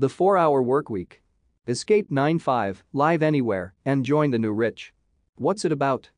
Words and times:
The 0.00 0.06
4-hour 0.06 0.62
workweek. 0.62 1.14
Escape 1.66 2.08
9-5, 2.08 2.82
live 2.92 3.20
anywhere, 3.20 3.74
and 3.84 4.04
join 4.04 4.30
the 4.30 4.38
new 4.38 4.52
rich. 4.52 4.94
What's 5.34 5.64
it 5.64 5.72
about? 5.72 6.10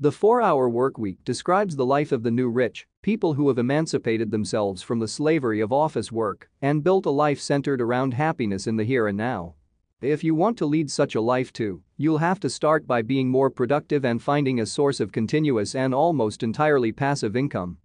The 0.00 0.08
4-hour 0.10 0.70
workweek 0.70 1.18
describes 1.22 1.76
the 1.76 1.84
life 1.84 2.12
of 2.12 2.22
the 2.22 2.30
new 2.30 2.48
rich, 2.48 2.86
people 3.02 3.34
who 3.34 3.48
have 3.48 3.58
emancipated 3.58 4.30
themselves 4.30 4.80
from 4.80 5.00
the 5.00 5.06
slavery 5.06 5.60
of 5.60 5.70
office 5.70 6.10
work 6.10 6.48
and 6.62 6.82
built 6.82 7.04
a 7.04 7.10
life 7.10 7.38
centered 7.38 7.82
around 7.82 8.14
happiness 8.14 8.66
in 8.66 8.76
the 8.76 8.84
here 8.84 9.06
and 9.06 9.18
now. 9.18 9.54
If 10.00 10.24
you 10.24 10.34
want 10.34 10.56
to 10.56 10.64
lead 10.64 10.90
such 10.90 11.14
a 11.14 11.20
life 11.20 11.52
too, 11.52 11.82
you'll 11.98 12.16
have 12.16 12.40
to 12.40 12.48
start 12.48 12.86
by 12.86 13.02
being 13.02 13.28
more 13.28 13.50
productive 13.50 14.06
and 14.06 14.22
finding 14.22 14.60
a 14.60 14.64
source 14.64 14.98
of 14.98 15.12
continuous 15.12 15.74
and 15.74 15.94
almost 15.94 16.42
entirely 16.42 16.90
passive 16.90 17.36
income. 17.36 17.76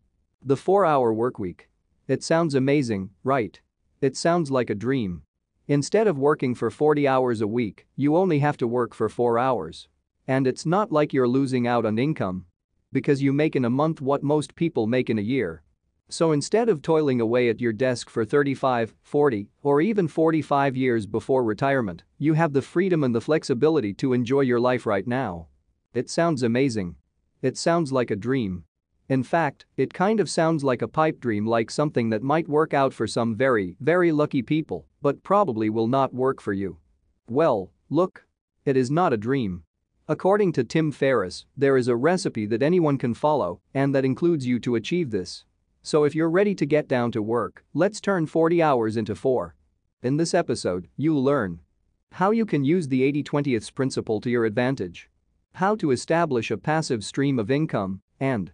The 0.42 0.56
4-hour 0.56 1.14
workweek. 1.14 1.64
It 2.08 2.24
sounds 2.24 2.56
amazing, 2.56 3.10
right? 3.26 3.60
It 4.00 4.16
sounds 4.16 4.50
like 4.50 4.70
a 4.70 4.76
dream. 4.76 5.24
Instead 5.68 6.07
of 6.07 6.18
working 6.18 6.55
for 6.55 6.71
40 6.71 7.07
hours 7.07 7.41
a 7.41 7.48
week, 7.48 7.86
you 7.95 8.17
only 8.17 8.40
have 8.40 8.58
to 8.58 8.67
work 8.67 8.94
for 8.94 9.08
4 9.08 9.38
hours. 9.38 9.88
And 10.27 10.48
it's 10.48 10.66
not 10.66 10.91
like 10.91 11.13
you're 11.13 11.27
losing 11.27 11.67
out 11.67 11.86
on 11.86 11.99
income. 11.99 12.45
Because 12.91 13.22
you 13.22 13.31
make 13.31 13.55
in 13.55 13.66
a 13.66 13.70
month 13.70 14.02
what 14.02 14.23
most 14.23 14.55
people 14.55 14.88
make 14.88 15.09
in 15.09 15.20
a 15.20 15.22
year. 15.22 15.63
So 16.09 16.34
instead 16.34 16.67
of 16.67 16.81
toiling 16.81 17.22
away 17.22 17.48
at 17.48 17.62
your 17.62 17.72
desk 17.72 18.09
for 18.09 18.26
35, 18.26 18.94
40, 19.02 19.50
or 19.63 19.80
even 19.80 20.08
45 20.09 20.76
years 20.76 21.05
before 21.05 21.44
retirement, 21.44 22.03
you 22.17 22.34
have 22.34 22.52
the 22.52 22.62
freedom 22.62 23.03
and 23.03 23.16
the 23.16 23.22
flexibility 23.22 23.94
to 23.94 24.12
enjoy 24.12 24.41
your 24.41 24.59
life 24.59 24.86
right 24.86 25.08
now. 25.08 25.48
It 25.94 26.09
sounds 26.09 26.44
amazing. 26.44 26.95
It 27.41 27.58
sounds 27.58 27.94
like 27.94 28.12
a 28.12 28.16
dream. 28.17 28.66
In 29.12 29.24
fact, 29.24 29.66
it 29.76 29.94
kind 29.94 30.22
of 30.22 30.30
sounds 30.30 30.64
like 30.64 30.82
a 30.82 30.88
pipe 30.88 31.20
dream 31.20 31.46
like 31.46 31.70
something 31.70 32.10
that 32.12 32.24
might 32.24 32.48
work 32.48 32.74
out 32.74 32.94
for 32.94 33.06
some 33.06 33.36
very, 33.36 33.76
very 33.82 34.10
lucky 34.10 34.42
people, 34.42 34.86
but 35.02 35.22
probably 35.22 35.70
will 35.70 35.90
not 35.90 36.14
work 36.14 36.40
for 36.40 36.54
you. 36.54 36.78
Well, 37.30 37.74
look. 37.90 38.26
It 38.64 38.78
is 38.78 38.90
not 38.90 39.12
a 39.12 39.18
dream. 39.18 39.64
According 40.08 40.53
to 40.53 40.64
Tim 40.64 40.94
Ferriss, 40.94 41.45
there 41.58 41.76
is 41.76 41.90
a 41.90 41.95
recipe 41.98 42.45
that 42.45 42.64
anyone 42.64 42.98
can 42.98 43.14
follow 43.14 43.59
and 43.73 43.94
that 43.94 44.06
includes 44.06 44.48
you 44.48 44.62
to 44.62 44.76
achieve 44.76 45.12
this. 45.12 45.44
So 45.84 46.06
if 46.06 46.16
you're 46.16 46.30
ready 46.30 46.56
to 46.56 46.66
get 46.66 46.88
down 46.88 47.12
to 47.12 47.22
work, 47.22 47.66
let's 47.73 48.00
turn 48.00 48.28
40 48.28 48.64
hours 48.64 48.96
into 48.96 49.14
4. 49.14 49.53
In 50.03 50.16
this 50.16 50.34
episode, 50.34 50.88
you'll 50.96 51.22
learn 51.22 51.59
how 52.14 52.31
you 52.31 52.46
can 52.46 52.64
use 52.64 52.88
the 52.88 53.02
80-20th 53.12 53.75
principle 53.75 54.22
to 54.22 54.30
your 54.30 54.46
advantage, 54.46 55.09
how 55.56 55.75
to 55.75 55.92
establish 55.92 56.50
a 56.50 56.56
passive 56.56 57.03
stream 57.03 57.40
of 57.40 57.52
income, 57.52 58.00
and 58.22 58.53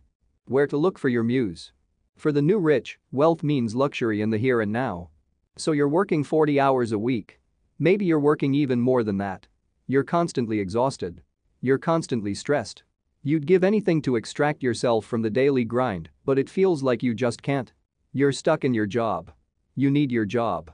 where 0.49 0.67
to 0.67 0.77
look 0.77 0.97
for 0.97 1.09
your 1.09 1.23
muse. 1.23 1.71
For 2.15 2.31
the 2.31 2.41
new 2.41 2.59
rich, 2.59 2.99
wealth 3.11 3.43
means 3.43 3.75
luxury 3.75 4.21
in 4.21 4.29
the 4.29 4.37
here 4.37 4.61
and 4.61 4.71
now. 4.71 5.09
So 5.55 5.71
you're 5.71 5.87
working 5.87 6.23
40 6.23 6.59
hours 6.59 6.91
a 6.91 6.99
week. 6.99 7.39
Maybe 7.79 8.05
you're 8.05 8.19
working 8.19 8.53
even 8.53 8.79
more 8.79 9.03
than 9.03 9.17
that. 9.17 9.47
You're 9.85 10.03
constantly 10.03 10.59
exhausted. 10.59 11.21
You're 11.61 11.77
constantly 11.77 12.33
stressed. 12.33 12.83
You'd 13.23 13.45
give 13.45 13.63
anything 13.63 14.01
to 14.03 14.15
extract 14.15 14.63
yourself 14.63 15.05
from 15.05 15.21
the 15.21 15.29
daily 15.29 15.65
grind, 15.65 16.09
but 16.25 16.39
it 16.39 16.49
feels 16.49 16.83
like 16.83 17.03
you 17.03 17.13
just 17.13 17.41
can't. 17.41 17.73
You're 18.13 18.31
stuck 18.31 18.63
in 18.63 18.73
your 18.73 18.85
job. 18.85 19.31
You 19.75 19.91
need 19.91 20.11
your 20.11 20.25
job. 20.25 20.71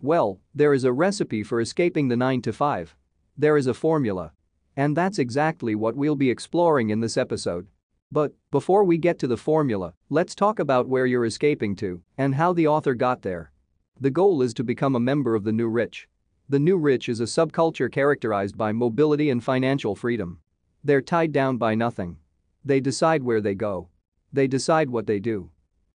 Well, 0.00 0.40
there 0.54 0.74
is 0.74 0.84
a 0.84 0.92
recipe 0.92 1.42
for 1.42 1.60
escaping 1.60 2.08
the 2.08 2.16
9 2.16 2.42
to 2.42 2.52
5. 2.52 2.96
There 3.38 3.56
is 3.56 3.66
a 3.66 3.74
formula. 3.74 4.32
And 4.76 4.96
that's 4.96 5.18
exactly 5.18 5.74
what 5.74 5.96
we'll 5.96 6.16
be 6.16 6.30
exploring 6.30 6.90
in 6.90 7.00
this 7.00 7.16
episode. 7.16 7.66
But, 8.12 8.34
before 8.50 8.84
we 8.84 8.98
get 8.98 9.18
to 9.20 9.26
the 9.26 9.38
formula, 9.38 9.94
let's 10.10 10.34
talk 10.34 10.58
about 10.58 10.86
where 10.86 11.06
you're 11.06 11.24
escaping 11.24 11.74
to 11.76 12.02
and 12.18 12.34
how 12.34 12.52
the 12.52 12.66
author 12.66 12.94
got 12.94 13.22
there. 13.22 13.52
The 13.98 14.10
goal 14.10 14.42
is 14.42 14.52
to 14.54 14.64
become 14.64 14.94
a 14.94 15.00
member 15.00 15.34
of 15.34 15.44
the 15.44 15.52
new 15.52 15.66
rich. 15.66 16.08
The 16.46 16.58
new 16.58 16.76
rich 16.76 17.08
is 17.08 17.20
a 17.20 17.24
subculture 17.24 17.90
characterized 17.90 18.58
by 18.58 18.72
mobility 18.72 19.30
and 19.30 19.42
financial 19.42 19.94
freedom. 19.94 20.40
They're 20.84 21.00
tied 21.00 21.32
down 21.32 21.56
by 21.56 21.74
nothing. 21.74 22.18
They 22.62 22.80
decide 22.80 23.22
where 23.22 23.40
they 23.40 23.54
go. 23.54 23.88
They 24.30 24.46
decide 24.46 24.90
what 24.90 25.06
they 25.06 25.18
do. 25.18 25.50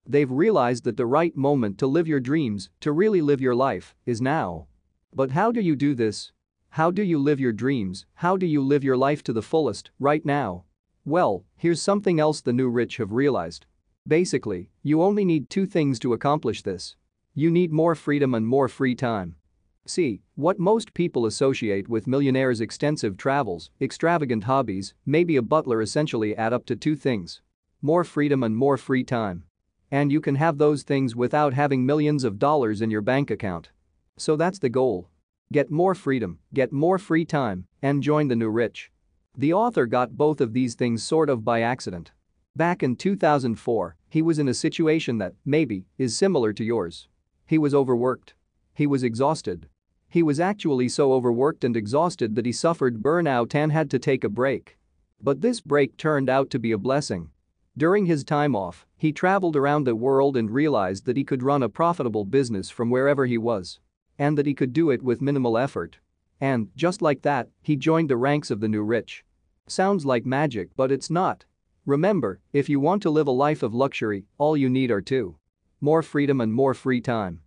They've 0.07 0.31
realized 0.31 0.85
that 0.85 0.97
the 0.97 1.05
right 1.05 1.35
moment 1.37 1.77
to 1.79 1.85
live 1.85 2.07
your 2.07 2.19
dreams, 2.19 2.71
to 2.79 2.93
really 2.93 3.21
live 3.21 3.41
your 3.41 3.55
life, 3.55 3.93
is 4.07 4.21
now. 4.21 4.65
But 5.13 5.29
how 5.29 5.51
do 5.51 5.61
you 5.61 5.75
do 5.75 5.93
this? 5.93 6.31
How 6.69 6.89
do 6.89 7.03
you 7.03 7.19
live 7.19 7.39
your 7.39 7.53
dreams? 7.53 8.07
How 8.15 8.37
do 8.37 8.47
you 8.47 8.63
live 8.63 8.83
your 8.83 8.97
life 8.97 9.21
to 9.23 9.33
the 9.33 9.43
fullest, 9.43 9.91
right 9.99 10.25
now? 10.25 10.63
Well, 11.07 11.45
here's 11.55 11.81
something 11.81 12.19
else 12.19 12.41
the 12.41 12.51
new 12.51 12.67
rich 12.67 12.97
have 12.97 13.13
realized. 13.13 13.65
Basically, 14.05 14.71
you 14.83 15.01
only 15.01 15.23
need 15.23 15.49
two 15.49 15.65
things 15.65 15.99
to 15.99 16.11
accomplish 16.11 16.63
this. 16.63 16.97
You 17.33 17.49
need 17.49 17.71
more 17.71 17.95
freedom 17.95 18.33
and 18.33 18.45
more 18.45 18.67
free 18.67 18.93
time. 18.93 19.37
See, 19.85 20.19
what 20.35 20.59
most 20.59 20.93
people 20.93 21.25
associate 21.25 21.87
with 21.87 22.07
millionaires' 22.07 22.59
extensive 22.59 23.15
travels, 23.15 23.71
extravagant 23.79 24.43
hobbies, 24.43 24.95
maybe 25.05 25.37
a 25.37 25.41
butler 25.41 25.81
essentially 25.81 26.35
add 26.35 26.51
up 26.51 26.65
to 26.65 26.75
two 26.75 26.97
things. 26.97 27.41
More 27.81 28.03
freedom 28.03 28.43
and 28.43 28.57
more 28.57 28.75
free 28.75 29.05
time. 29.05 29.45
And 29.89 30.11
you 30.11 30.19
can 30.19 30.35
have 30.35 30.57
those 30.57 30.83
things 30.83 31.15
without 31.15 31.53
having 31.53 31.85
millions 31.85 32.25
of 32.25 32.37
dollars 32.37 32.81
in 32.81 32.91
your 32.91 32.99
bank 32.99 33.31
account. 33.31 33.69
So 34.17 34.35
that's 34.35 34.59
the 34.59 34.67
goal. 34.67 35.07
Get 35.53 35.71
more 35.71 35.95
freedom, 35.95 36.39
get 36.53 36.73
more 36.73 36.97
free 36.97 37.23
time, 37.23 37.65
and 37.81 38.03
join 38.03 38.27
the 38.27 38.35
new 38.35 38.49
rich. 38.49 38.91
The 39.39 39.53
author 39.53 39.85
got 39.85 40.17
both 40.17 40.41
of 40.41 40.53
these 40.53 40.73
things 40.73 41.03
sort 41.03 41.29
of 41.29 41.45
by 41.45 41.61
accident. 41.61 42.11
Back 42.55 42.81
in 42.81 42.95
2004, 42.95 43.95
he 44.09 44.23
was 44.23 44.39
in 44.39 44.47
a 44.47 44.53
situation 44.55 45.19
that, 45.19 45.35
maybe, 45.45 45.85
is 45.99 46.17
similar 46.17 46.53
to 46.53 46.63
yours. 46.63 47.07
He 47.45 47.59
was 47.59 47.75
overworked. 47.75 48.33
He 48.73 48.87
was 48.87 49.03
exhausted. 49.03 49.69
He 50.09 50.23
was 50.23 50.39
actually 50.39 50.89
so 50.89 51.13
overworked 51.13 51.63
and 51.63 51.77
exhausted 51.77 52.33
that 52.33 52.47
he 52.47 52.51
suffered 52.51 53.03
burnout 53.03 53.53
and 53.53 53.71
had 53.71 53.91
to 53.91 53.99
take 53.99 54.23
a 54.23 54.29
break. 54.29 54.79
But 55.21 55.41
this 55.41 55.61
break 55.61 55.97
turned 55.97 56.31
out 56.31 56.49
to 56.49 56.57
be 56.57 56.71
a 56.71 56.77
blessing. 56.79 57.29
During 57.77 58.07
his 58.07 58.23
time 58.23 58.55
off, 58.55 58.87
he 58.95 59.11
traveled 59.11 59.55
around 59.55 59.83
the 59.83 59.95
world 59.95 60.35
and 60.35 60.49
realized 60.49 61.05
that 61.05 61.17
he 61.17 61.23
could 61.23 61.43
run 61.43 61.61
a 61.61 61.69
profitable 61.69 62.25
business 62.25 62.71
from 62.71 62.89
wherever 62.89 63.27
he 63.27 63.37
was. 63.37 63.79
And 64.17 64.35
that 64.35 64.47
he 64.47 64.55
could 64.55 64.73
do 64.73 64.89
it 64.89 65.03
with 65.03 65.21
minimal 65.21 65.59
effort. 65.59 65.99
And, 66.41 66.69
just 66.75 67.03
like 67.03 67.21
that, 67.21 67.49
he 67.61 67.75
joined 67.75 68.09
the 68.09 68.17
ranks 68.17 68.49
of 68.49 68.61
the 68.61 68.67
new 68.67 68.81
rich. 68.81 69.23
Sounds 69.67 70.05
like 70.05 70.25
magic 70.25 70.69
but 70.77 70.91
it's 70.91 71.09
not. 71.09 71.45
Remember, 71.85 72.39
if 72.53 72.69
you 72.69 72.79
want 72.79 73.01
to 73.03 73.09
live 73.09 73.27
a 73.27 73.31
life 73.31 73.63
of 73.63 73.73
luxury, 73.73 74.25
all 74.37 74.57
you 74.57 74.69
need 74.69 74.91
are 74.91 75.01
two. 75.01 75.37
More 75.81 76.01
freedom 76.01 76.41
and 76.41 76.53
more 76.53 76.73
free 76.73 77.01
time. 77.01 77.41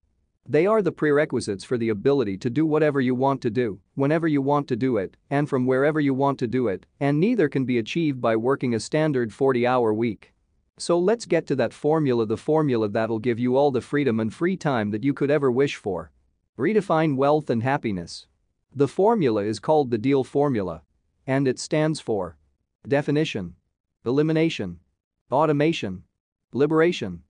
They 0.48 0.66
are 0.66 0.82
the 0.82 0.92
prerequisites 0.92 1.64
for 1.64 1.78
the 1.78 1.90
ability 1.90 2.36
to 2.38 2.50
do 2.50 2.66
whatever 2.66 3.00
you 3.00 3.14
want 3.14 3.40
to 3.42 3.50
do, 3.50 3.80
whenever 3.94 4.26
you 4.26 4.42
want 4.42 4.68
to 4.68 4.76
do 4.76 4.96
it, 4.96 5.16
and 5.30 5.48
from 5.48 5.66
wherever 5.66 6.00
you 6.00 6.12
want 6.12 6.38
to 6.40 6.46
do 6.46 6.68
it, 6.68 6.86
and 6.98 7.20
neither 7.20 7.48
can 7.48 7.64
be 7.64 7.78
achieved 7.78 8.20
by 8.20 8.36
working 8.36 8.74
a 8.74 8.80
standard 8.80 9.30
40-hour 9.30 9.94
week. 9.94 10.32
So 10.78 10.98
let's 10.98 11.26
get 11.26 11.46
to 11.48 11.56
that 11.56 11.72
formula 11.72 12.26
the 12.26 12.36
formula 12.36 12.88
that'll 12.88 13.18
give 13.18 13.38
you 13.38 13.56
all 13.56 13.70
the 13.70 13.80
freedom 13.80 14.18
and 14.18 14.32
free 14.32 14.56
time 14.56 14.90
that 14.90 15.04
you 15.04 15.14
could 15.14 15.30
ever 15.30 15.50
wish 15.50 15.76
for. 15.76 16.10
Redefine 16.58 17.16
wealth 17.16 17.50
and 17.50 17.62
happiness. 17.62 18.26
The 18.74 18.88
formula 18.88 19.44
is 19.44 19.60
called 19.60 19.90
the 19.90 19.98
DEAL 19.98 20.24
formula. 20.24 20.82
And 21.30 21.46
it 21.46 21.60
stands 21.60 22.00
for 22.00 22.36
Definition 22.88 23.54
Elimination 24.04 24.80
Automation 25.30 26.02
Liberation 26.52 27.22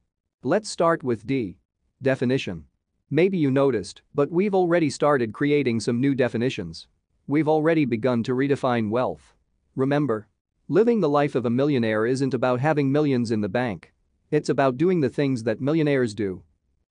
Let's 0.42 0.70
start 0.70 1.02
with 1.02 1.26
D. 1.26 1.58
Definition 2.00 2.64
Maybe 3.10 3.36
you 3.36 3.50
noticed, 3.50 4.00
but 4.14 4.30
we've 4.30 4.54
already 4.54 4.88
started 4.88 5.34
creating 5.34 5.80
some 5.80 6.00
new 6.00 6.14
definitions. 6.14 6.86
We've 7.26 7.46
already 7.46 7.84
begun 7.84 8.22
to 8.22 8.32
redefine 8.32 8.88
wealth. 8.88 9.34
Remember? 9.76 10.28
Living 10.66 11.00
the 11.00 11.08
life 11.10 11.34
of 11.34 11.44
a 11.44 11.50
millionaire 11.50 12.06
isn't 12.06 12.32
about 12.32 12.60
having 12.60 12.90
millions 12.90 13.30
in 13.30 13.42
the 13.42 13.50
bank. 13.50 13.92
It's 14.30 14.48
about 14.48 14.78
doing 14.78 15.02
the 15.02 15.10
things 15.10 15.42
that 15.42 15.60
millionaires 15.60 16.14
do. 16.14 16.42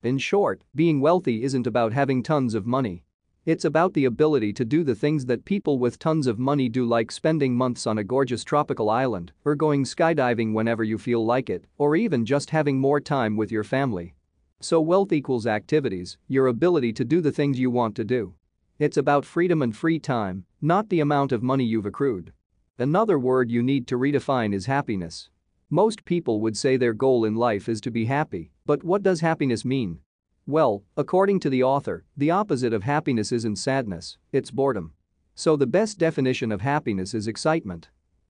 In 0.04 0.20
short, 0.20 0.64
being 0.76 1.02
wealthy 1.02 1.42
isn't 1.42 1.66
about 1.66 1.92
having 1.92 2.22
tons 2.22 2.54
of 2.54 2.68
money. 2.68 3.04
It's 3.50 3.66
about 3.66 3.96
the 3.96 4.06
ability 4.06 4.54
to 4.54 4.64
do 4.64 4.84
the 4.84 4.94
things 4.94 5.26
that 5.26 5.44
people 5.44 5.80
with 5.80 5.98
tons 5.98 6.28
of 6.28 6.38
money 6.38 6.70
do 6.70 6.86
like 6.86 7.12
spending 7.12 7.56
months 7.56 7.88
on 7.88 7.98
a 7.98 8.04
gorgeous 8.04 8.44
tropical 8.44 8.92
island 8.92 9.32
or 9.44 9.56
going 9.56 9.86
skydiving 9.86 10.54
whenever 10.54 10.84
you 10.84 11.00
feel 11.00 11.26
like 11.26 11.50
it 11.50 11.66
or 11.80 11.96
even 11.96 12.26
just 12.26 12.52
having 12.52 12.78
more 12.78 13.00
time 13.00 13.36
with 13.36 13.52
your 13.52 13.64
family. 13.64 14.14
So 14.60 14.80
wealth 14.80 15.12
equals 15.12 15.48
activities, 15.48 16.20
your 16.28 16.46
ability 16.46 16.94
to 16.94 17.04
do 17.04 17.22
the 17.22 17.32
things 17.32 17.58
you 17.58 17.72
want 17.72 17.96
to 17.96 18.04
do. 18.04 18.36
It's 18.78 18.98
about 18.98 19.26
freedom 19.26 19.64
and 19.64 19.76
free 19.76 19.98
time, 19.98 20.46
not 20.62 20.88
the 20.90 21.00
amount 21.00 21.32
of 21.32 21.42
money 21.42 21.66
you've 21.66 21.88
accrued. 21.88 22.32
Another 22.78 23.18
word 23.18 23.50
you 23.50 23.64
need 23.64 23.88
to 23.88 23.98
redefine 23.98 24.54
is 24.54 24.68
happiness. 24.68 25.32
Most 25.72 26.06
people 26.06 26.40
would 26.42 26.56
say 26.56 26.78
their 26.78 26.94
goal 26.94 27.26
in 27.26 27.34
life 27.34 27.68
is 27.68 27.82
to 27.82 27.90
be 27.90 28.06
happy, 28.06 28.52
but 28.68 28.84
what 28.84 29.02
does 29.02 29.22
happiness 29.22 29.66
mean? 29.66 30.02
Well, 30.50 30.84
according 30.98 31.42
to 31.42 31.50
the 31.52 31.62
author, 31.62 32.06
the 32.18 32.32
opposite 32.32 32.74
of 32.74 32.82
happiness 32.82 33.32
isn't 33.32 33.58
sadness, 33.58 34.18
it's 34.32 34.50
boredom. 34.50 34.94
So 35.36 35.56
the 35.56 35.68
best 35.68 36.00
definition 36.00 36.52
of 36.52 36.62
happiness 36.62 37.14
is 37.14 37.28
excitement. 37.28 37.90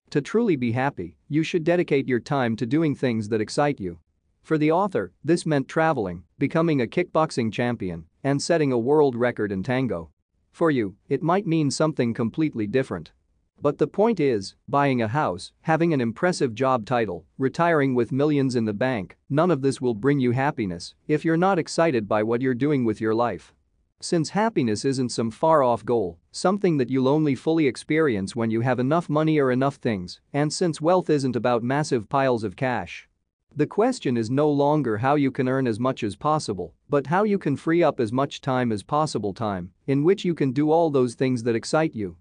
To 0.09 0.19
truly 0.19 0.57
be 0.57 0.73
happy, 0.73 1.15
you 1.29 1.43
should 1.43 1.63
dedicate 1.63 2.09
your 2.09 2.19
time 2.19 2.57
to 2.57 2.65
doing 2.65 2.93
things 2.93 3.29
that 3.29 3.39
excite 3.39 3.79
you. 3.79 3.99
For 4.43 4.57
the 4.57 4.69
author, 4.69 5.13
this 5.23 5.45
meant 5.45 5.69
traveling, 5.69 6.25
becoming 6.37 6.81
a 6.81 6.87
kickboxing 6.87 7.53
champion, 7.53 8.03
and 8.21 8.41
setting 8.41 8.73
a 8.73 8.77
world 8.77 9.15
record 9.15 9.49
in 9.49 9.63
tango. 9.63 10.11
For 10.51 10.69
you, 10.69 10.97
it 11.07 11.23
might 11.23 11.47
mean 11.47 11.71
something 11.71 12.13
completely 12.13 12.67
different. 12.67 13.13
But 13.61 13.77
the 13.77 13.87
point 13.87 14.21
is, 14.21 14.55
buying 14.67 15.01
a 15.01 15.07
house, 15.07 15.51
having 15.61 15.93
an 15.93 15.99
impressive 15.99 16.55
job 16.55 16.85
title, 16.85 17.25
retiring 17.37 17.93
with 17.93 18.11
millions 18.11 18.55
in 18.55 18.63
the 18.63 18.73
bank, 18.73 19.17
none 19.29 19.51
of 19.51 19.61
this 19.61 19.81
will 19.81 19.93
bring 19.93 20.19
you 20.19 20.31
happiness 20.31 20.95
if 21.07 21.25
you're 21.25 21.35
not 21.35 21.59
excited 21.59 22.07
by 22.07 22.23
what 22.23 22.41
you're 22.41 22.53
doing 22.53 22.85
with 22.85 23.01
your 23.01 23.13
life. 23.13 23.53
Since 23.99 24.29
happiness 24.29 24.85
isn't 24.85 25.09
some 25.09 25.29
far 25.29 25.61
off 25.61 25.83
goal, 25.83 26.19
something 26.31 26.77
that 26.77 26.89
you'll 26.89 27.09
only 27.09 27.35
fully 27.35 27.67
experience 27.67 28.33
when 28.33 28.49
you 28.49 28.61
have 28.61 28.79
enough 28.79 29.09
money 29.09 29.37
or 29.39 29.51
enough 29.51 29.75
things, 29.75 30.21
and 30.31 30.53
since 30.53 30.79
wealth 30.79 31.09
isn't 31.09 31.35
about 31.35 31.61
massive 31.61 32.07
piles 32.07 32.45
of 32.45 32.55
cash. 32.55 33.09
The 33.53 33.67
question 33.67 34.15
is 34.15 34.29
no 34.29 34.49
longer 34.49 34.99
how 34.99 35.15
you 35.15 35.31
can 35.31 35.49
earn 35.49 35.67
as 35.67 35.81
much 35.81 36.01
as 36.03 36.15
possible, 36.15 36.75
but 36.87 37.07
how 37.07 37.23
you 37.23 37.37
can 37.37 37.57
free 37.57 37.83
up 37.83 37.99
as 37.99 38.13
much 38.13 38.39
time 38.39 38.71
as 38.71 38.83
possible 38.83 39.33
time 39.33 39.73
in 39.85 40.05
which 40.05 40.23
you 40.23 40.33
can 40.33 40.53
do 40.53 40.71
all 40.71 40.89
those 40.89 41.15
things 41.15 41.43
that 41.43 41.55
excite 41.55 41.93
you. 41.93 42.15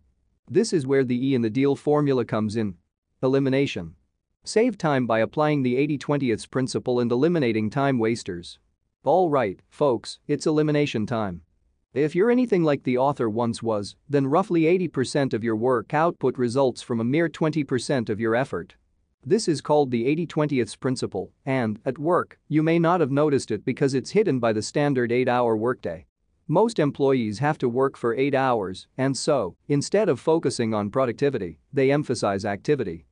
This 0.50 0.73
is 0.73 0.87
where 0.87 1.05
the 1.05 1.29
E 1.29 1.35
in 1.35 1.43
the 1.43 1.50
deal 1.50 1.77
formula 1.77 2.25
comes 2.25 2.56
in. 2.56 2.75
Elimination. 3.23 3.95
Save 4.45 4.79
time 4.79 5.06
by 5.06 5.19
applying 5.19 5.62
the 5.62 5.77
80-20th 5.77 6.50
principle 6.50 7.00
and 7.00 7.12
eliminating 7.12 7.69
time 7.69 7.99
wasters. 7.99 8.59
Alright, 9.05 9.61
folks, 9.69 10.21
it's 10.27 10.47
elimination 10.47 11.05
time. 11.05 11.43
If 11.93 12.15
you're 12.15 12.31
anything 12.31 12.62
like 12.62 12.83
the 12.85 12.97
author 12.97 13.29
once 13.29 13.62
was, 13.62 13.97
then 14.09 14.27
roughly 14.27 14.62
80% 14.62 15.35
of 15.35 15.45
your 15.45 15.56
work 15.56 15.93
output 15.93 16.39
results 16.39 16.81
from 16.81 17.00
a 17.00 17.05
mere 17.05 17.29
20% 17.29 18.09
of 18.09 18.19
your 18.19 18.35
effort. 18.35 18.75
This 19.27 19.49
is 19.49 19.61
called 19.61 19.91
the 19.91 20.05
80-20th 20.27 20.81
principle, 20.81 21.31
and, 21.45 21.79
at 21.85 21.99
work, 21.99 22.39
you 22.49 22.62
may 22.62 22.79
not 22.79 23.00
have 23.00 23.11
noticed 23.11 23.50
it 23.50 23.67
because 23.67 23.93
it's 23.93 24.11
hidden 24.11 24.39
by 24.39 24.55
the 24.55 24.62
standard 24.62 25.11
8-hour 25.11 25.56
workday. 25.56 26.06
Most 26.50 26.79
employees 26.79 27.41
have 27.41 27.59
to 27.59 27.69
work 27.69 27.95
for 27.95 28.15
8 28.15 28.35
hours, 28.35 28.87
and 28.97 29.15
so, 29.15 29.55
instead 29.69 30.09
of 30.09 30.19
focusing 30.19 30.73
on 30.73 30.89
productivity, 30.89 31.61
they 31.75 31.91
emphasize 31.93 32.47
activity. 32.47 33.05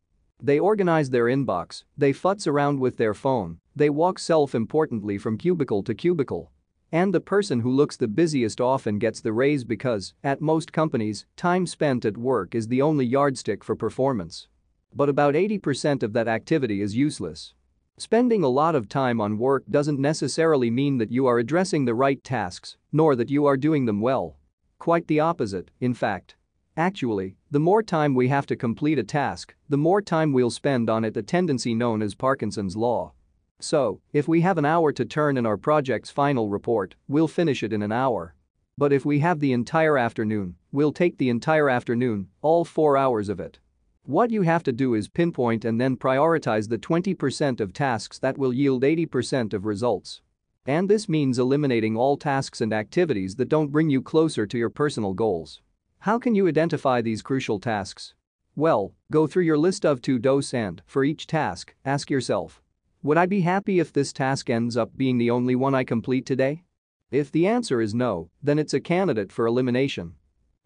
They 0.43 0.59
organize 0.59 1.11
their 1.11 1.27
inbox, 1.27 1.85
they 1.99 2.15
futz 2.15 2.47
around 2.47 2.81
with 2.81 2.97
their 2.97 3.13
phone, 3.13 3.59
they 3.75 3.91
walk 3.91 4.19
self-importantly 4.19 5.19
from 5.19 5.37
cubicle 5.37 5.83
to 5.83 5.95
cubicle, 5.95 6.51
and 6.93 7.13
the 7.13 7.21
person 7.21 7.61
who 7.61 7.71
looks 7.71 7.99
the 7.99 8.09
busiest 8.09 8.59
often 8.59 8.99
gets 8.99 9.21
the 9.21 9.35
raise 9.35 9.65
because, 9.65 10.15
at 10.25 10.41
most 10.41 10.73
companies, 10.73 11.27
time 11.37 11.67
spent 11.67 12.07
at 12.07 12.17
work 12.17 12.55
is 12.55 12.69
the 12.69 12.81
only 12.81 13.05
yardstick 13.05 13.63
for 13.63 13.77
performance. 13.77 14.49
But 14.95 15.11
about 15.11 15.35
80% 15.35 16.03
of 16.03 16.15
that 16.15 16.27
activity 16.27 16.81
is 16.81 16.97
useless. 16.97 17.53
Spending 17.99 18.43
a 18.43 18.49
lot 18.49 18.75
of 18.75 18.91
time 18.91 19.23
on 19.23 19.39
work 19.39 19.65
doesn't 19.71 19.99
necessarily 19.99 20.71
mean 20.71 20.99
that 20.99 21.11
you 21.11 21.27
are 21.27 21.39
addressing 21.39 21.87
the 21.87 21.95
right 21.95 22.23
tasks, 22.23 22.77
nor 22.93 23.17
that 23.17 23.31
you 23.31 23.47
are 23.47 23.57
doing 23.57 23.87
them 23.87 24.03
well. 24.03 24.37
Quite 24.79 25.07
the 25.07 25.21
opposite, 25.21 25.71
in 25.81 25.95
fact. 25.95 26.37
Actually, 26.77 27.37
the 27.51 27.59
more 27.59 27.83
time 27.83 28.15
we 28.15 28.29
have 28.29 28.45
to 28.45 28.55
complete 28.55 28.99
a 28.99 29.03
task, 29.03 29.55
the 29.71 29.79
more 29.79 30.03
time 30.03 30.35
we'll 30.35 30.51
spend 30.51 30.91
on 30.91 31.07
it 31.07 31.17
a 31.17 31.23
tendency 31.23 31.75
known 31.75 32.03
as 32.03 32.15
Parkinson's 32.15 32.77
law. 32.77 33.13
So, 33.61 34.03
if 34.13 34.29
we 34.29 34.43
have 34.43 34.59
an 34.59 34.67
hour 34.67 34.93
to 34.93 35.07
turn 35.07 35.39
in 35.39 35.47
our 35.47 35.57
project's 35.57 36.11
final 36.11 36.51
report, 36.51 36.97
we'll 37.09 37.29
finish 37.29 37.63
it 37.63 37.73
in 37.73 37.81
an 37.81 37.93
hour. 37.93 38.35
But 38.77 38.93
if 38.93 39.07
we 39.07 39.21
have 39.21 39.41
the 39.41 39.55
entire 39.55 39.97
afternoon, 39.97 40.57
we'll 40.71 40.93
take 40.93 41.17
the 41.17 41.31
entire 41.31 41.71
afternoon, 41.71 42.29
all 42.43 42.67
four 42.67 42.99
hours 42.99 43.31
of 43.31 43.41
it. 43.41 43.59
What 44.07 44.31
you 44.31 44.43
have 44.43 44.63
to 44.63 44.73
do 44.73 44.95
is 44.95 45.09
pinpoint 45.09 45.65
and 45.65 45.81
then 45.81 45.97
prioritize 45.97 46.69
the 46.69 46.79
20% 46.79 47.61
of 47.61 47.73
tasks 47.73 48.21
that 48.21 48.39
will 48.39 48.53
yield 48.53 48.85
80% 48.85 49.53
of 49.53 49.67
results. 49.67 50.21
And 50.65 50.89
this 50.89 51.09
means 51.09 51.41
eliminating 51.41 51.97
all 51.97 52.17
tasks 52.17 52.61
and 52.61 52.73
activities 52.73 53.35
that 53.35 53.49
don't 53.49 53.73
bring 53.73 53.91
you 53.91 54.01
closer 54.01 54.47
to 54.47 54.57
your 54.57 54.71
personal 54.71 55.13
goals. 55.13 55.61
How 55.99 56.21
can 56.21 56.37
you 56.37 56.47
identify 56.47 57.03
these 57.03 57.21
crucial 57.21 57.59
tasks? 57.59 58.15
Well, 58.55 58.95
go 59.11 59.27
through 59.27 59.43
your 59.43 59.59
list 59.59 59.85
of 59.85 60.01
to-dos 60.03 60.55
and, 60.55 60.83
for 60.87 61.03
each 61.03 61.27
task, 61.27 61.75
ask 61.85 62.09
yourself, 62.09 62.63
would 63.03 63.19
I 63.19 63.27
be 63.27 63.41
happy 63.41 63.81
if 63.81 63.93
this 63.93 64.13
task 64.13 64.49
ends 64.49 64.77
up 64.77 64.97
being 64.97 65.19
the 65.19 65.33
only 65.33 65.57
one 65.57 65.75
I 65.75 65.83
complete 65.83 66.27
today? 66.27 66.63
If 67.11 67.33
the 67.33 67.49
answer 67.49 67.81
is 67.81 67.93
no, 67.93 68.31
then 68.41 68.61
it's 68.61 68.75
a 68.75 68.79
candidate 68.79 69.33
for 69.33 69.47
elimination. 69.47 70.15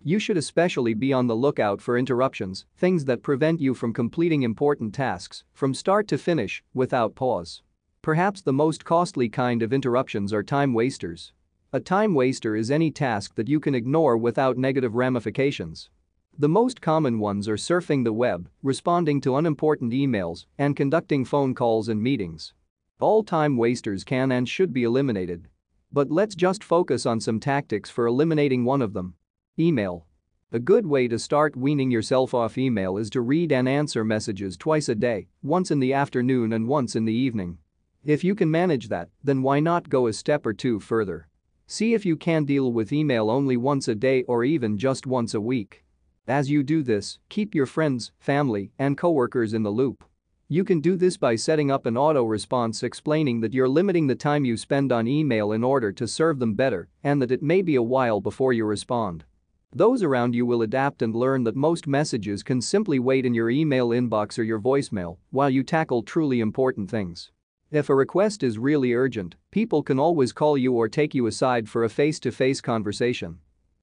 You 0.02 0.18
should 0.18 0.38
especially 0.38 0.94
be 0.94 1.12
on 1.12 1.26
the 1.26 1.36
lookout 1.36 1.82
for 1.82 1.98
interruptions, 1.98 2.64
things 2.78 3.04
that 3.04 3.22
prevent 3.22 3.60
you 3.60 3.74
from 3.74 3.92
completing 3.92 4.42
important 4.42 4.94
tasks 4.94 5.44
from 5.52 5.74
start 5.74 6.08
to 6.08 6.16
finish 6.16 6.64
without 6.72 7.14
pause. 7.14 7.62
Perhaps 8.00 8.40
the 8.40 8.52
most 8.52 8.86
costly 8.86 9.28
kind 9.28 9.62
of 9.62 9.74
interruptions 9.74 10.32
are 10.32 10.42
time 10.42 10.72
wasters. 10.72 11.34
A 11.74 11.80
time 11.80 12.14
waster 12.14 12.56
is 12.56 12.70
any 12.70 12.90
task 12.90 13.34
that 13.34 13.46
you 13.46 13.60
can 13.60 13.74
ignore 13.74 14.16
without 14.16 14.56
negative 14.56 14.94
ramifications. 14.94 15.90
The 16.38 16.48
most 16.48 16.80
common 16.80 17.18
ones 17.18 17.46
are 17.46 17.56
surfing 17.56 18.02
the 18.02 18.12
web, 18.14 18.48
responding 18.62 19.20
to 19.20 19.36
unimportant 19.36 19.92
emails, 19.92 20.46
and 20.56 20.74
conducting 20.74 21.26
phone 21.26 21.54
calls 21.54 21.90
and 21.90 22.02
meetings. 22.02 22.54
All 23.00 23.22
time 23.22 23.58
wasters 23.58 24.02
can 24.02 24.32
and 24.32 24.48
should 24.48 24.72
be 24.72 24.84
eliminated. 24.84 25.48
But 25.92 26.10
let's 26.10 26.34
just 26.34 26.64
focus 26.64 27.04
on 27.04 27.20
some 27.20 27.38
tactics 27.38 27.90
for 27.90 28.06
eliminating 28.06 28.64
one 28.64 28.80
of 28.80 28.94
them. 28.94 29.14
Email. 29.60 30.06
A 30.52 30.58
good 30.58 30.86
way 30.86 31.06
to 31.06 31.18
start 31.18 31.54
weaning 31.54 31.90
yourself 31.90 32.32
off 32.32 32.56
email 32.56 32.96
is 32.96 33.10
to 33.10 33.20
read 33.20 33.52
and 33.52 33.68
answer 33.68 34.02
messages 34.02 34.56
twice 34.56 34.88
a 34.88 34.94
day, 34.94 35.28
once 35.42 35.70
in 35.70 35.80
the 35.80 35.92
afternoon 35.92 36.54
and 36.54 36.66
once 36.66 36.96
in 36.96 37.04
the 37.04 37.12
evening. 37.12 37.58
If 38.02 38.24
you 38.24 38.34
can 38.34 38.50
manage 38.50 38.88
that, 38.88 39.10
then 39.22 39.42
why 39.42 39.60
not 39.60 39.90
go 39.90 40.06
a 40.06 40.14
step 40.14 40.46
or 40.46 40.54
two 40.54 40.80
further? 40.80 41.28
See 41.66 41.92
if 41.92 42.06
you 42.06 42.16
can 42.16 42.46
deal 42.46 42.72
with 42.72 42.90
email 42.90 43.28
only 43.28 43.58
once 43.58 43.86
a 43.86 43.94
day 43.94 44.22
or 44.22 44.44
even 44.44 44.78
just 44.78 45.06
once 45.06 45.34
a 45.34 45.40
week. 45.42 45.84
As 46.26 46.50
you 46.50 46.62
do 46.62 46.82
this, 46.82 47.18
keep 47.28 47.54
your 47.54 47.66
friends, 47.66 48.12
family, 48.18 48.72
and 48.78 48.96
coworkers 48.96 49.52
in 49.52 49.62
the 49.62 49.68
loop. 49.68 50.04
You 50.48 50.64
can 50.64 50.80
do 50.80 50.96
this 50.96 51.18
by 51.18 51.36
setting 51.36 51.70
up 51.70 51.84
an 51.84 51.98
auto 51.98 52.24
response 52.24 52.82
explaining 52.82 53.40
that 53.42 53.52
you're 53.52 53.68
limiting 53.68 54.06
the 54.06 54.14
time 54.14 54.46
you 54.46 54.56
spend 54.56 54.90
on 54.90 55.06
email 55.06 55.52
in 55.52 55.62
order 55.62 55.92
to 55.92 56.08
serve 56.08 56.38
them 56.38 56.54
better 56.54 56.88
and 57.04 57.20
that 57.20 57.30
it 57.30 57.42
may 57.42 57.60
be 57.60 57.74
a 57.74 57.82
while 57.82 58.22
before 58.22 58.54
you 58.54 58.64
respond. 58.64 59.26
Those 59.72 60.02
around 60.02 60.34
you 60.34 60.46
will 60.46 60.62
adapt 60.62 61.00
and 61.00 61.14
learn 61.14 61.44
that 61.44 61.54
most 61.54 61.86
messages 61.86 62.42
can 62.42 62.60
simply 62.60 62.98
wait 62.98 63.24
in 63.24 63.34
your 63.34 63.50
email 63.50 63.90
inbox 63.90 64.36
or 64.36 64.42
your 64.42 64.58
voicemail 64.58 65.18
while 65.30 65.48
you 65.48 65.62
tackle 65.62 66.02
truly 66.02 66.40
important 66.40 66.90
things. 66.90 67.30
If 67.70 67.88
a 67.88 67.94
request 67.94 68.42
is 68.42 68.58
really 68.58 68.94
urgent, 68.94 69.36
people 69.52 69.84
can 69.84 70.00
always 70.00 70.32
call 70.32 70.58
you 70.58 70.72
or 70.72 70.88
take 70.88 71.14
you 71.14 71.28
aside 71.28 71.68
for 71.68 71.84
a 71.84 71.88
face-to-face 71.88 72.60
conversation. 72.60 73.38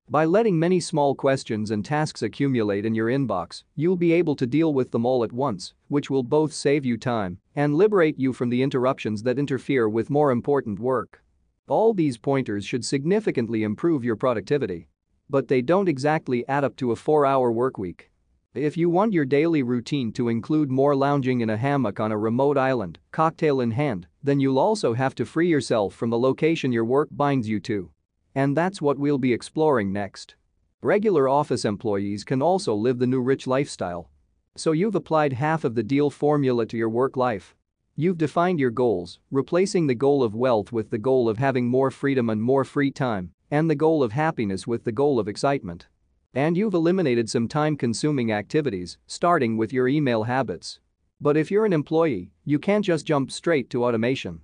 By 0.09 0.25
letting 0.25 0.59
many 0.59 0.81
small 0.81 1.15
questions 1.15 1.71
and 1.71 1.85
tasks 1.85 2.21
accumulate 2.21 2.85
in 2.85 2.93
your 2.93 3.07
inbox, 3.07 3.63
you'll 3.77 3.95
be 3.95 4.11
able 4.11 4.35
to 4.35 4.45
deal 4.45 4.73
with 4.73 4.91
them 4.91 5.05
all 5.05 5.23
at 5.23 5.31
once, 5.31 5.73
which 5.87 6.09
will 6.09 6.23
both 6.23 6.51
save 6.51 6.85
you 6.85 6.97
time 6.97 7.39
and 7.55 7.75
liberate 7.75 8.19
you 8.19 8.33
from 8.33 8.49
the 8.49 8.61
interruptions 8.61 9.23
that 9.23 9.39
interfere 9.39 9.87
with 9.87 10.09
more 10.09 10.31
important 10.31 10.79
work. 10.79 11.23
All 11.69 11.93
these 11.93 12.17
pointers 12.17 12.65
should 12.65 12.83
significantly 12.83 13.63
improve 13.63 14.03
your 14.03 14.17
productivity. 14.17 14.89
But 15.29 15.47
they 15.47 15.61
don't 15.61 15.89
exactly 15.89 16.47
add 16.47 16.63
up 16.63 16.75
to 16.77 16.91
a 16.91 16.95
4-hour 16.95 17.51
workweek. 17.51 18.09
If 18.53 18.77
you 18.77 18.89
want 18.89 19.13
your 19.13 19.25
daily 19.25 19.61
routine 19.61 20.11
to 20.13 20.29
include 20.29 20.71
more 20.71 20.95
lounging 20.95 21.41
in 21.41 21.49
a 21.49 21.57
hammock 21.57 21.99
on 21.99 22.11
a 22.11 22.17
remote 22.17 22.57
island, 22.57 22.97
cocktail 23.11 23.59
in 23.59 23.71
hand, 23.71 24.07
then 24.23 24.39
you'll 24.39 24.57
also 24.57 24.93
have 24.93 25.13
to 25.15 25.25
free 25.25 25.47
yourself 25.47 25.93
from 25.93 26.09
the 26.09 26.17
location 26.17 26.71
your 26.71 26.85
work 26.85 27.09
binds 27.11 27.47
you 27.47 27.59
to. 27.59 27.91
And 28.33 28.55
that's 28.55 28.81
what 28.81 28.97
we'll 28.97 29.17
be 29.17 29.33
exploring 29.33 29.91
next. 29.91 30.35
Regular 30.81 31.27
office 31.27 31.65
employees 31.65 32.23
can 32.23 32.41
also 32.41 32.73
live 32.73 32.99
the 32.99 33.07
new 33.07 33.21
rich 33.21 33.47
lifestyle. 33.47 34.09
So 34.55 34.71
you've 34.71 34.95
applied 34.95 35.33
half 35.33 35.63
of 35.63 35.75
the 35.75 35.83
deal 35.83 36.09
formula 36.09 36.65
to 36.67 36.77
your 36.77 36.89
work 36.89 37.17
life. 37.17 37.53
You've 37.95 38.17
defined 38.17 38.59
your 38.59 38.71
goals, 38.71 39.19
replacing 39.29 39.87
the 39.87 39.95
goal 39.95 40.23
of 40.23 40.35
wealth 40.35 40.71
with 40.71 40.89
the 40.89 40.97
goal 40.97 41.27
of 41.29 41.37
having 41.37 41.67
more 41.67 41.91
freedom 41.91 42.29
and 42.29 42.41
more 42.41 42.63
free 42.63 42.91
time, 42.91 43.33
and 43.49 43.69
the 43.69 43.75
goal 43.75 44.03
of 44.03 44.11
happiness 44.11 44.67
with 44.67 44.83
the 44.83 44.91
goal 44.91 45.19
of 45.19 45.27
excitement. 45.27 45.87
And 46.33 46.57
you've 46.57 46.73
eliminated 46.73 47.29
some 47.29 47.47
time-consuming 47.47 48.31
activities, 48.31 48.97
starting 49.07 49.57
with 49.57 49.73
your 49.73 49.87
email 49.87 50.23
habits. 50.23 50.79
But 51.19 51.37
if 51.37 51.49
you're 51.49 51.65
an 51.65 51.73
employee, 51.73 52.31
you 52.45 52.59
can't 52.59 52.85
just 52.85 53.05
jump 53.05 53.31
straight 53.31 53.69
to 53.71 53.83
automation. 53.85 54.41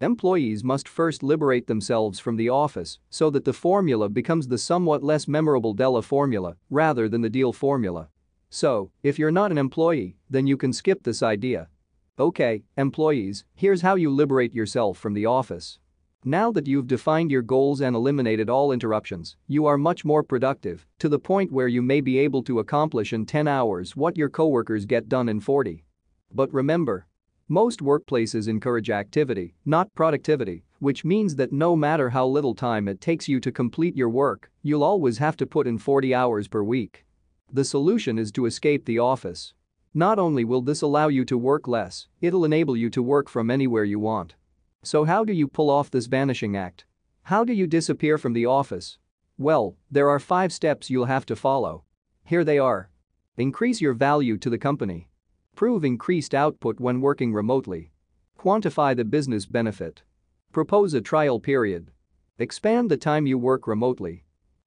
Employees 0.00 0.64
must 0.64 0.88
first 0.88 1.22
liberate 1.22 1.66
themselves 1.66 2.18
from 2.18 2.36
the 2.36 2.48
office 2.48 2.98
so 3.10 3.30
that 3.30 3.44
the 3.44 3.52
formula 3.52 4.08
becomes 4.08 4.48
the 4.48 4.58
somewhat 4.58 5.02
less 5.02 5.28
memorable 5.28 5.74
DELA 5.74 6.02
formula 6.02 6.56
rather 6.68 7.08
than 7.08 7.20
the 7.20 7.30
deal 7.30 7.52
formula. 7.52 8.08
So, 8.50 8.90
if 9.02 9.18
you're 9.18 9.30
not 9.30 9.50
an 9.50 9.58
employee, 9.58 10.16
then 10.30 10.46
you 10.46 10.56
can 10.56 10.72
skip 10.72 11.02
this 11.02 11.22
idea. 11.22 11.68
Okay, 12.18 12.62
employees, 12.76 13.44
here's 13.54 13.82
how 13.82 13.96
you 13.96 14.10
liberate 14.10 14.54
yourself 14.54 14.98
from 14.98 15.14
the 15.14 15.26
office. 15.26 15.78
Now 16.26 16.50
that 16.52 16.66
you've 16.66 16.86
defined 16.86 17.30
your 17.30 17.42
goals 17.42 17.82
and 17.82 17.94
eliminated 17.94 18.48
all 18.48 18.72
interruptions, 18.72 19.36
you 19.46 19.66
are 19.66 19.76
much 19.76 20.06
more 20.06 20.22
productive 20.22 20.86
to 20.98 21.10
the 21.10 21.18
point 21.18 21.52
where 21.52 21.68
you 21.68 21.82
may 21.82 22.00
be 22.00 22.18
able 22.18 22.42
to 22.44 22.60
accomplish 22.60 23.12
in 23.12 23.26
10 23.26 23.46
hours 23.46 23.94
what 23.94 24.16
your 24.16 24.30
coworkers 24.30 24.86
get 24.86 25.10
done 25.10 25.28
in 25.28 25.38
40. 25.38 25.84
But 26.32 26.50
remember, 26.50 27.06
Most 27.48 27.80
workplaces 27.80 28.48
encourage 28.48 28.88
activity, 28.88 29.54
not 29.66 29.94
productivity, 29.94 30.64
which 30.78 31.04
means 31.04 31.36
that 31.36 31.52
no 31.52 31.76
matter 31.76 32.08
how 32.08 32.26
little 32.26 32.54
time 32.54 32.88
it 32.88 33.02
takes 33.02 33.28
you 33.28 33.38
to 33.40 33.52
complete 33.52 33.94
your 33.94 34.08
work, 34.08 34.50
you'll 34.62 34.82
always 34.82 35.18
have 35.18 35.36
to 35.36 35.46
put 35.46 35.66
in 35.66 35.76
40 35.76 36.14
hours 36.14 36.48
per 36.48 36.62
week. 36.62 37.04
The 37.52 37.64
solution 37.64 38.18
is 38.18 38.32
to 38.32 38.46
escape 38.46 38.86
the 38.86 38.98
office. 38.98 39.52
Not 39.92 40.18
only 40.18 40.42
will 40.42 40.62
this 40.62 40.80
allow 40.80 41.08
you 41.08 41.26
to 41.26 41.36
work 41.36 41.68
less, 41.68 42.08
it'll 42.22 42.46
enable 42.46 42.78
you 42.78 42.88
to 42.88 43.02
work 43.02 43.28
from 43.28 43.50
anywhere 43.50 43.84
you 43.84 43.98
want. 43.98 44.36
So 44.84 45.04
how 45.04 45.24
do 45.24 45.32
you 45.32 45.48
pull 45.48 45.70
off 45.70 45.90
this 45.90 46.04
vanishing 46.04 46.56
act? 46.56 46.84
How 47.22 47.42
do 47.42 47.54
you 47.54 47.66
disappear 47.66 48.18
from 48.18 48.34
the 48.34 48.44
office? 48.44 48.98
Well, 49.38 49.76
there 49.90 50.10
are 50.10 50.18
five 50.18 50.52
steps 50.52 50.90
you'll 50.90 51.06
have 51.06 51.24
to 51.26 51.34
follow. 51.34 51.84
Here 52.22 52.44
they 52.44 52.58
are. 52.58 52.90
Increase 53.38 53.80
your 53.80 53.94
value 53.94 54.36
to 54.36 54.50
the 54.50 54.58
company. 54.58 55.08
Prove 55.56 55.86
increased 55.86 56.34
output 56.34 56.80
when 56.80 57.00
working 57.00 57.32
remotely. 57.32 57.92
Quantify 58.38 58.94
the 58.94 59.06
business 59.06 59.46
benefit. 59.46 60.02
Propose 60.52 60.92
a 60.92 61.00
trial 61.00 61.40
period. 61.40 61.90
Expand 62.38 62.90
the 62.90 62.98
time 62.98 63.26
you 63.26 63.38
work 63.38 63.66
remotely. 63.66 64.24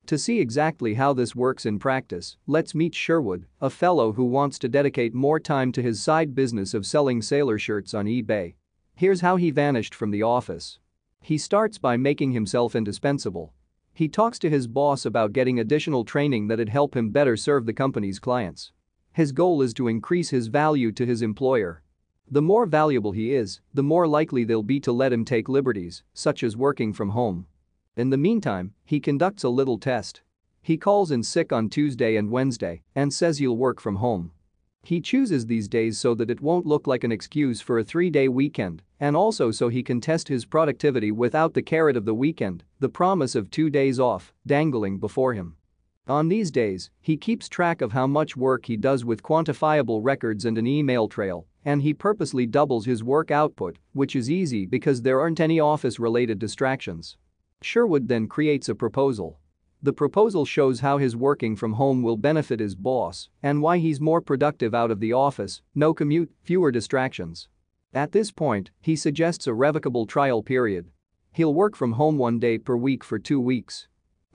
To 0.07 0.17
see 0.17 0.39
exactly 0.39 0.95
how 0.95 1.13
this 1.13 1.36
works 1.36 1.65
in 1.65 1.77
practice, 1.77 2.38
let's 2.47 2.74
meet 2.74 2.95
Sherwood, 2.95 3.45
a 3.62 3.69
fellow 3.69 4.13
who 4.13 4.25
wants 4.25 4.57
to 4.59 4.69
dedicate 4.69 5.13
more 5.13 5.39
time 5.39 5.71
to 5.74 5.81
his 5.83 6.01
side 6.01 6.33
business 6.33 6.74
of 6.74 6.88
selling 6.88 7.21
sailor 7.21 7.59
shirts 7.59 7.93
on 7.93 8.05
eBay. 8.05 8.55
Here's 9.00 9.22
how 9.22 9.36
he 9.36 9.51
vanished 9.51 9.94
from 9.94 10.10
the 10.10 10.24
office. 10.24 10.80
He 11.22 11.38
starts 11.38 11.77
by 11.77 11.98
making 11.98 12.32
himself 12.32 12.75
indispensable. 12.75 13.54
He 13.94 14.08
talks 14.08 14.39
to 14.39 14.50
his 14.50 14.66
boss 14.66 15.06
about 15.06 15.34
getting 15.34 15.60
additional 15.60 16.04
training 16.04 16.48
that'd 16.48 16.70
help 16.70 16.98
him 16.98 17.12
better 17.12 17.38
serve 17.38 17.68
the 17.68 17.74
company's 17.74 18.18
clients. 18.18 18.72
His 19.13 19.32
goal 19.32 19.62
is 19.62 19.75
to 19.75 19.88
increase 19.88 20.32
his 20.32 20.48
value 20.48 20.92
to 20.94 21.06
his 21.06 21.22
employer. 21.22 21.84
The 22.32 22.42
more 22.42 22.66
valuable 22.66 23.12
he 23.12 23.36
is, 23.36 23.62
the 23.72 23.84
more 23.84 24.08
likely 24.08 24.44
they'll 24.44 24.63
be 24.63 24.80
to 24.80 24.92
let 24.92 25.13
him 25.13 25.25
take 25.25 25.48
liberties, 25.48 26.01
such 26.16 26.42
as 26.42 26.58
working 26.58 26.92
from 26.92 27.10
home. 27.10 27.46
In 27.96 28.10
the 28.10 28.18
meantime, 28.18 28.74
he 28.84 29.00
conducts 29.00 29.44
a 29.44 29.50
little 29.50 29.77
test. 29.77 30.24
He 30.63 30.75
calls 30.75 31.12
in 31.12 31.22
sick 31.22 31.54
on 31.54 31.70
Tuesday 31.70 32.16
and 32.16 32.32
Wednesday 32.32 32.82
and 32.96 33.13
says 33.13 33.38
he'll 33.38 33.58
work 33.58 33.80
from 33.80 33.98
home. 33.98 34.32
He 34.84 35.01
chooses 35.01 35.46
these 35.46 35.67
days 35.67 35.98
so 35.98 36.15
that 36.15 36.29
it 36.29 36.39
won't 36.39 36.65
look 36.65 36.88
like 36.88 37.03
an 37.03 37.12
excuse 37.12 37.60
for 37.60 37.77
a 37.77 37.84
three-day 37.84 38.29
weekend 38.29 38.81
and 39.00 39.15
also 39.15 39.51
so 39.51 39.69
he 39.69 39.84
can 39.84 40.01
test 40.01 40.27
his 40.27 40.46
productivity 40.46 41.12
without 41.12 41.53
the 41.53 41.62
carrot 41.62 41.98
of 41.98 42.05
the 42.05 42.13
weekend, 42.13 42.63
the 42.79 42.89
promise 42.89 43.36
of 43.36 43.51
two 43.51 43.69
days 43.69 44.00
off, 44.00 44.34
dangling 44.46 44.98
before 44.98 45.34
him. 45.34 45.55
On 46.07 46.29
these 46.29 46.51
days, 46.51 46.89
he 47.01 47.17
keeps 47.17 47.50
track 47.50 47.81
of 47.81 47.91
how 47.91 48.07
much 48.07 48.38
work 48.38 48.65
he 48.65 48.77
does 48.77 49.03
with 49.03 49.22
quantifiable 49.22 50.00
records 50.01 50.46
and 50.46 50.57
an 50.57 50.65
email 50.65 51.10
trail, 51.10 51.46
and 51.65 51.81
he 51.81 51.93
purposely 51.93 52.46
doubles 52.46 52.86
his 52.86 53.03
work 53.03 53.29
output, 53.29 53.77
which 53.91 54.15
is 54.15 54.31
easy 54.31 54.65
because 54.65 55.01
there 55.01 55.19
aren't 55.19 55.41
any 55.41 55.60
office-related 55.60 56.39
distractions. 56.39 57.17
Sherwood 57.62 58.07
then 58.07 58.27
creates 58.27 58.69
a 58.69 58.75
proposal. 58.75 59.38
The 59.81 59.93
proposal 59.93 60.43
shows 60.43 60.79
how 60.79 60.98
his 60.98 61.15
working 61.15 61.55
from 61.55 61.74
home 61.74 62.01
will 62.01 62.17
benefit 62.17 62.60
his 62.60 62.75
boss 62.75 63.29
and 63.43 63.62
why 63.62 63.77
he's 63.77 64.01
more 64.01 64.22
productive 64.22 64.74
out 64.74 64.89
of 64.89 65.00
the 65.00 65.13
office, 65.13 65.62
no 65.75 65.93
commute, 65.93 66.31
fewer 66.41 66.72
distractions. 66.72 67.48
At 67.93 68.12
this 68.12 68.31
point, 68.31 68.72
he 68.81 68.96
suggests 68.96 69.46
a 69.46 69.53
revocable 69.53 70.07
trial 70.07 70.41
period. 70.41 70.88
He'll 71.31 71.53
work 71.53 71.75
from 71.75 71.93
home 71.93 72.17
one 72.17 72.39
day 72.39 72.57
per 72.57 72.75
week 72.75 73.03
for 73.03 73.19
two 73.19 73.39
weeks. 73.39 73.88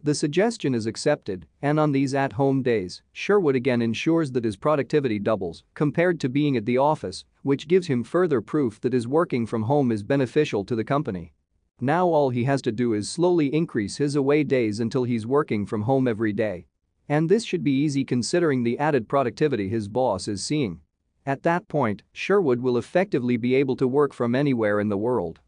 The 0.04 0.14
suggestion 0.14 0.74
is 0.74 0.86
accepted, 0.86 1.46
and 1.60 1.78
on 1.78 1.92
these 1.92 2.14
at-home 2.14 2.62
days, 2.62 3.02
Sherwood 3.12 3.54
again 3.56 3.82
ensures 3.82 4.32
that 4.32 4.44
his 4.44 4.56
productivity 4.56 5.18
doubles 5.18 5.64
compared 5.74 6.18
to 6.20 6.28
being 6.28 6.56
at 6.56 6.66
the 6.66 6.78
office, 6.78 7.24
which 7.42 7.68
gives 7.68 7.88
him 7.88 8.02
further 8.04 8.40
proof 8.40 8.80
that 8.80 8.92
his 8.92 9.06
working 9.06 9.46
from 9.46 9.64
home 9.64 9.92
is 9.92 10.02
beneficial 10.02 10.64
to 10.64 10.74
the 10.74 10.84
company. 10.84 11.34
Now 11.80 12.06
all 12.06 12.30
he 12.30 12.44
has 12.44 12.62
to 12.62 12.72
do 12.72 12.92
is 12.92 13.08
slowly 13.08 13.52
increase 13.52 13.96
his 13.96 14.14
away 14.14 14.44
days 14.44 14.80
until 14.80 15.04
he's 15.04 15.26
working 15.26 15.66
from 15.66 15.82
home 15.82 16.06
every 16.06 16.32
day. 16.32 16.66
And 17.08 17.28
this 17.28 17.44
should 17.44 17.64
be 17.64 17.72
easy 17.72 18.04
considering 18.04 18.62
the 18.62 18.78
added 18.78 19.08
productivity 19.08 19.68
his 19.68 19.88
boss 19.88 20.28
is 20.28 20.44
seeing. 20.44 20.80
At 21.26 21.42
that 21.42 21.68
point, 21.68 22.02
Sherwood 22.12 22.60
will 22.60 22.78
effectively 22.78 23.36
be 23.36 23.54
able 23.54 23.76
to 23.76 23.88
work 23.88 24.12
from 24.12 24.34
anywhere 24.34 24.80
in 24.80 24.88
the 24.88 24.96
world. 24.96 25.40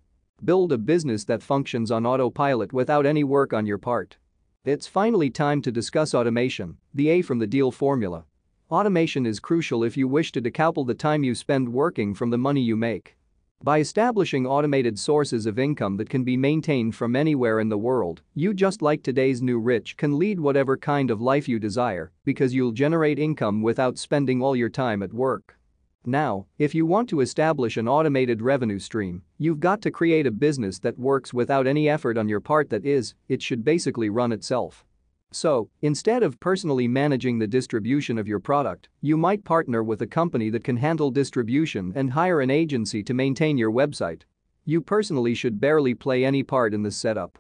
Build 0.45 0.73
a 0.73 0.79
business 0.79 1.25
that 1.25 1.43
functions 1.43 1.91
on 1.91 2.05
autopilot 2.05 2.73
without 2.73 3.07
any 3.07 3.25
work 3.25 3.53
on 3.53 3.67
your 3.67 3.79
part. 3.79 4.17
It's 4.65 4.87
finally 4.87 5.31
time 5.31 5.63
to 5.63 5.73
discuss 5.73 6.15
automation, 6.15 6.79
the 6.93 7.09
A 7.09 7.23
from 7.23 7.39
the 7.39 7.47
deal 7.47 7.71
formula. 7.71 8.25
Automation 8.71 9.27
is 9.27 9.41
crucial 9.41 9.85
if 9.85 9.97
you 9.97 10.09
wish 10.09 10.33
to 10.33 10.43
decouple 10.43 10.87
the 10.87 10.95
time 10.95 11.23
you 11.23 11.35
spend 11.35 11.69
working 11.69 12.15
from 12.15 12.31
the 12.31 12.39
money 12.39 12.61
you 12.61 12.77
make. 12.77 13.17
By 13.65 13.79
establishing 13.79 14.47
automated 14.47 14.99
sources 14.99 15.47
of 15.47 15.59
income 15.59 15.97
that 15.97 16.11
can 16.11 16.23
be 16.23 16.37
maintained 16.37 16.95
from 16.95 17.17
anywhere 17.17 17.61
in 17.61 17.71
the 17.71 17.79
world, 17.79 18.21
you 18.35 18.53
just 18.53 18.83
like 18.83 19.03
today's 19.03 19.41
new 19.41 19.59
rich 19.59 19.97
can 19.97 20.19
lead 20.19 20.39
whatever 20.39 20.77
kind 20.77 21.11
of 21.11 21.23
life 21.23 21.49
you 21.49 21.59
desire 21.59 22.13
because 22.27 22.53
you'll 22.53 22.73
generate 22.73 23.19
income 23.19 23.63
without 23.63 23.97
spending 23.97 24.43
all 24.43 24.55
your 24.55 24.69
time 24.69 25.03
at 25.03 25.15
work. 25.15 25.57
Now, 26.05 26.45
if 26.59 26.75
you 26.75 26.85
want 26.85 27.09
to 27.09 27.23
establish 27.23 27.79
an 27.79 27.89
automated 27.89 28.43
revenue 28.43 28.79
stream, 28.79 29.23
you've 29.39 29.61
got 29.61 29.81
to 29.81 29.91
create 29.91 30.27
a 30.27 30.31
business 30.31 30.79
that 30.81 30.99
works 30.99 31.33
without 31.33 31.67
any 31.67 31.89
effort 31.89 32.19
on 32.19 32.29
your 32.29 32.41
part 32.41 32.69
that 32.69 32.85
is, 32.85 33.15
it 33.31 33.41
should 33.41 33.65
basically 33.65 34.11
run 34.11 34.31
itself. 34.31 34.85
So, 35.35 35.69
instead 35.83 36.23
of 36.23 36.39
personally 36.39 36.87
managing 36.87 37.41
the 37.41 37.49
distribution 37.49 38.19
of 38.19 38.29
your 38.29 38.39
product, 38.39 38.89
you 39.01 39.17
might 39.17 39.43
partner 39.43 39.83
with 39.83 40.01
a 40.01 40.07
company 40.07 40.49
that 40.51 40.63
can 40.63 40.77
handle 40.77 41.11
distribution 41.11 41.93
and 41.97 42.13
hire 42.13 42.41
an 42.41 42.51
agency 42.51 43.03
to 43.03 43.13
maintain 43.13 43.59
your 43.59 43.73
website. 43.73 44.23
You 44.65 44.81
personally 44.81 45.35
should 45.35 45.61
barely 45.61 45.93
play 45.93 46.25
any 46.25 46.45
part 46.45 46.73
in 46.73 46.85
this 46.85 46.95
setup. 46.95 47.37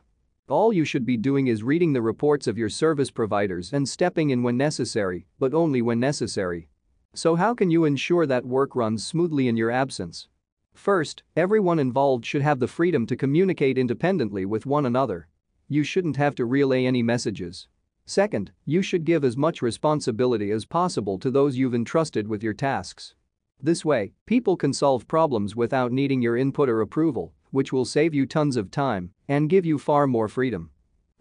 All 0.48 0.72
you 0.72 0.84
should 0.84 1.06
be 1.06 1.16
doing 1.16 1.46
is 1.46 1.62
reading 1.62 1.92
the 1.92 2.02
reports 2.02 2.48
of 2.48 2.58
your 2.58 2.68
service 2.68 3.12
providers 3.12 3.72
and 3.72 3.88
stepping 3.88 4.30
in 4.30 4.42
when 4.42 4.56
necessary, 4.56 5.28
but 5.38 5.54
only 5.54 5.80
when 5.80 6.00
necessary. 6.00 6.66
So 7.14 7.36
how 7.36 7.54
can 7.54 7.70
you 7.70 7.84
ensure 7.84 8.26
that 8.26 8.44
work 8.44 8.74
runs 8.74 9.06
smoothly 9.06 9.46
in 9.46 9.56
your 9.56 9.70
absence? 9.70 10.26
First, 10.72 11.22
everyone 11.36 11.78
involved 11.78 12.26
should 12.26 12.42
have 12.42 12.58
the 12.58 12.66
freedom 12.66 13.06
to 13.06 13.14
communicate 13.14 13.78
independently 13.78 14.44
with 14.44 14.66
one 14.66 14.84
another. 14.84 15.28
You 15.68 15.84
shouldn't 15.84 16.16
have 16.16 16.34
to 16.34 16.44
relay 16.44 16.86
any 16.86 17.00
messages. 17.04 17.68
Second, 18.06 18.52
you 18.66 18.82
should 18.82 19.04
give 19.04 19.24
as 19.24 19.36
much 19.36 19.62
responsibility 19.62 20.50
as 20.50 20.66
possible 20.66 21.18
to 21.18 21.30
those 21.30 21.56
you've 21.56 21.74
entrusted 21.74 22.28
with 22.28 22.42
your 22.42 22.52
tasks. 22.52 23.14
This 23.62 23.84
way, 23.84 24.12
people 24.26 24.56
can 24.56 24.74
solve 24.74 25.08
problems 25.08 25.56
without 25.56 25.90
needing 25.90 26.20
your 26.20 26.36
input 26.36 26.68
or 26.68 26.82
approval, 26.82 27.32
which 27.50 27.72
will 27.72 27.86
save 27.86 28.12
you 28.12 28.26
tons 28.26 28.56
of 28.56 28.70
time 28.70 29.12
and 29.26 29.48
give 29.48 29.64
you 29.64 29.78
far 29.78 30.06
more 30.06 30.28
freedom. 30.28 30.70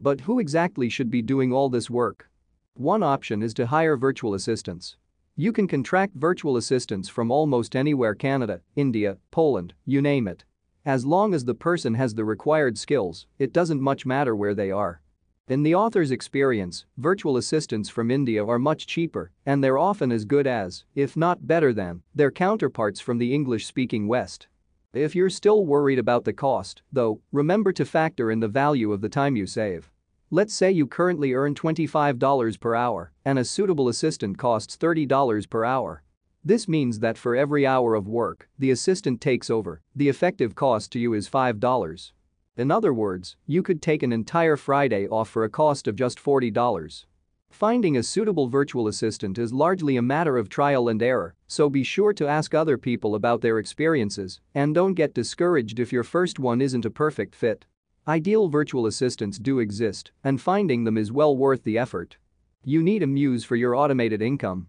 But 0.01 0.21
who 0.21 0.39
exactly 0.39 0.89
should 0.89 1.09
be 1.09 1.21
doing 1.21 1.53
all 1.53 1.69
this 1.69 1.89
work? 1.89 2.29
One 2.73 3.03
option 3.03 3.41
is 3.41 3.53
to 3.53 3.67
hire 3.67 3.95
virtual 3.95 4.33
assistants. 4.33 4.97
You 5.37 5.53
can 5.53 5.67
contract 5.67 6.15
virtual 6.15 6.57
assistants 6.57 7.07
from 7.07 7.31
almost 7.31 7.75
anywhere 7.75 8.15
Canada, 8.15 8.61
India, 8.75 9.17
Poland, 9.31 9.73
you 9.85 10.01
name 10.01 10.27
it. 10.27 10.43
As 10.85 11.05
long 11.05 11.33
as 11.33 11.45
the 11.45 11.55
person 11.55 11.93
has 11.93 12.13
the 12.13 12.25
required 12.25 12.77
skills, 12.77 13.25
it 13.39 13.53
doesn't 13.53 13.79
much 13.79 14.05
matter 14.05 14.35
where 14.35 14.53
they 14.53 14.69
are. 14.69 15.02
In 15.49 15.63
the 15.63 15.75
author's 15.75 16.11
experience, 16.11 16.85
virtual 16.97 17.35
assistants 17.35 17.89
from 17.89 18.09
India 18.09 18.45
are 18.45 18.57
much 18.57 18.87
cheaper, 18.87 19.29
and 19.45 19.61
they're 19.61 19.77
often 19.77 20.09
as 20.09 20.23
good 20.23 20.47
as, 20.47 20.85
if 20.95 21.17
not 21.17 21.45
better 21.45 21.73
than, 21.73 22.01
their 22.15 22.31
counterparts 22.31 23.01
from 23.01 23.17
the 23.17 23.33
English-speaking 23.33 24.07
West. 24.07 24.47
If 24.93 25.15
you're 25.15 25.29
still 25.29 25.65
worried 25.65 25.99
about 25.99 26.23
the 26.23 26.31
cost, 26.31 26.81
though, 26.93 27.19
remember 27.33 27.73
to 27.73 27.83
factor 27.83 28.31
in 28.31 28.39
the 28.39 28.47
value 28.47 28.93
of 28.93 29.01
the 29.01 29.09
time 29.09 29.35
you 29.35 29.45
save. 29.45 29.91
Let's 30.31 30.53
say 30.53 30.71
you 30.71 30.87
currently 30.87 31.33
earn 31.33 31.55
$25 31.55 32.59
per 32.61 32.73
hour 32.73 33.11
and 33.25 33.37
a 33.37 33.43
suitable 33.43 33.89
assistant 33.89 34.37
costs 34.37 34.77
$30 34.77 35.49
per 35.49 35.65
hour. 35.65 36.03
This 36.45 36.69
means 36.69 36.99
that 36.99 37.17
for 37.17 37.35
every 37.35 37.67
hour 37.67 37.95
of 37.95 38.07
work 38.07 38.47
the 38.57 38.71
assistant 38.71 39.19
takes 39.19 39.49
over, 39.49 39.81
the 39.93 40.07
effective 40.07 40.55
cost 40.55 40.93
to 40.93 40.99
you 40.99 41.13
is 41.13 41.29
$5. 41.29 42.11
In 42.55 42.69
other 42.69 42.93
words, 42.93 43.35
you 43.47 43.63
could 43.63 43.81
take 43.81 44.03
an 44.03 44.13
entire 44.13 44.55
Friday 44.55 45.07
off 45.07 45.27
for 45.27 45.43
a 45.43 45.49
cost 45.49 45.87
of 45.87 45.95
just 45.95 46.19
$40. 46.23 47.05
Finding 47.49 47.97
a 47.97 48.03
suitable 48.03 48.47
virtual 48.47 48.87
assistant 48.87 49.39
is 49.39 49.51
largely 49.51 49.97
a 49.97 50.03
matter 50.03 50.37
of 50.37 50.49
trial 50.49 50.87
and 50.87 51.01
error, 51.01 51.33
so 51.47 51.67
be 51.67 51.83
sure 51.83 52.13
to 52.13 52.27
ask 52.27 52.53
other 52.53 52.77
people 52.77 53.15
about 53.15 53.41
their 53.41 53.57
experiences 53.57 54.39
and 54.53 54.75
don't 54.75 54.93
get 54.93 55.15
discouraged 55.15 55.79
if 55.79 55.91
your 55.91 56.03
first 56.03 56.37
one 56.37 56.61
isn't 56.61 56.85
a 56.85 56.91
perfect 56.91 57.33
fit. 57.33 57.65
Ideal 58.07 58.49
virtual 58.49 58.85
assistants 58.85 59.39
do 59.39 59.57
exist, 59.57 60.11
and 60.23 60.39
finding 60.39 60.83
them 60.83 60.97
is 60.97 61.11
well 61.11 61.35
worth 61.35 61.63
the 61.63 61.79
effort. 61.79 62.17
You 62.63 62.83
need 62.83 63.01
a 63.01 63.07
muse 63.07 63.43
for 63.43 63.55
your 63.55 63.75
automated 63.75 64.21
income. 64.21 64.67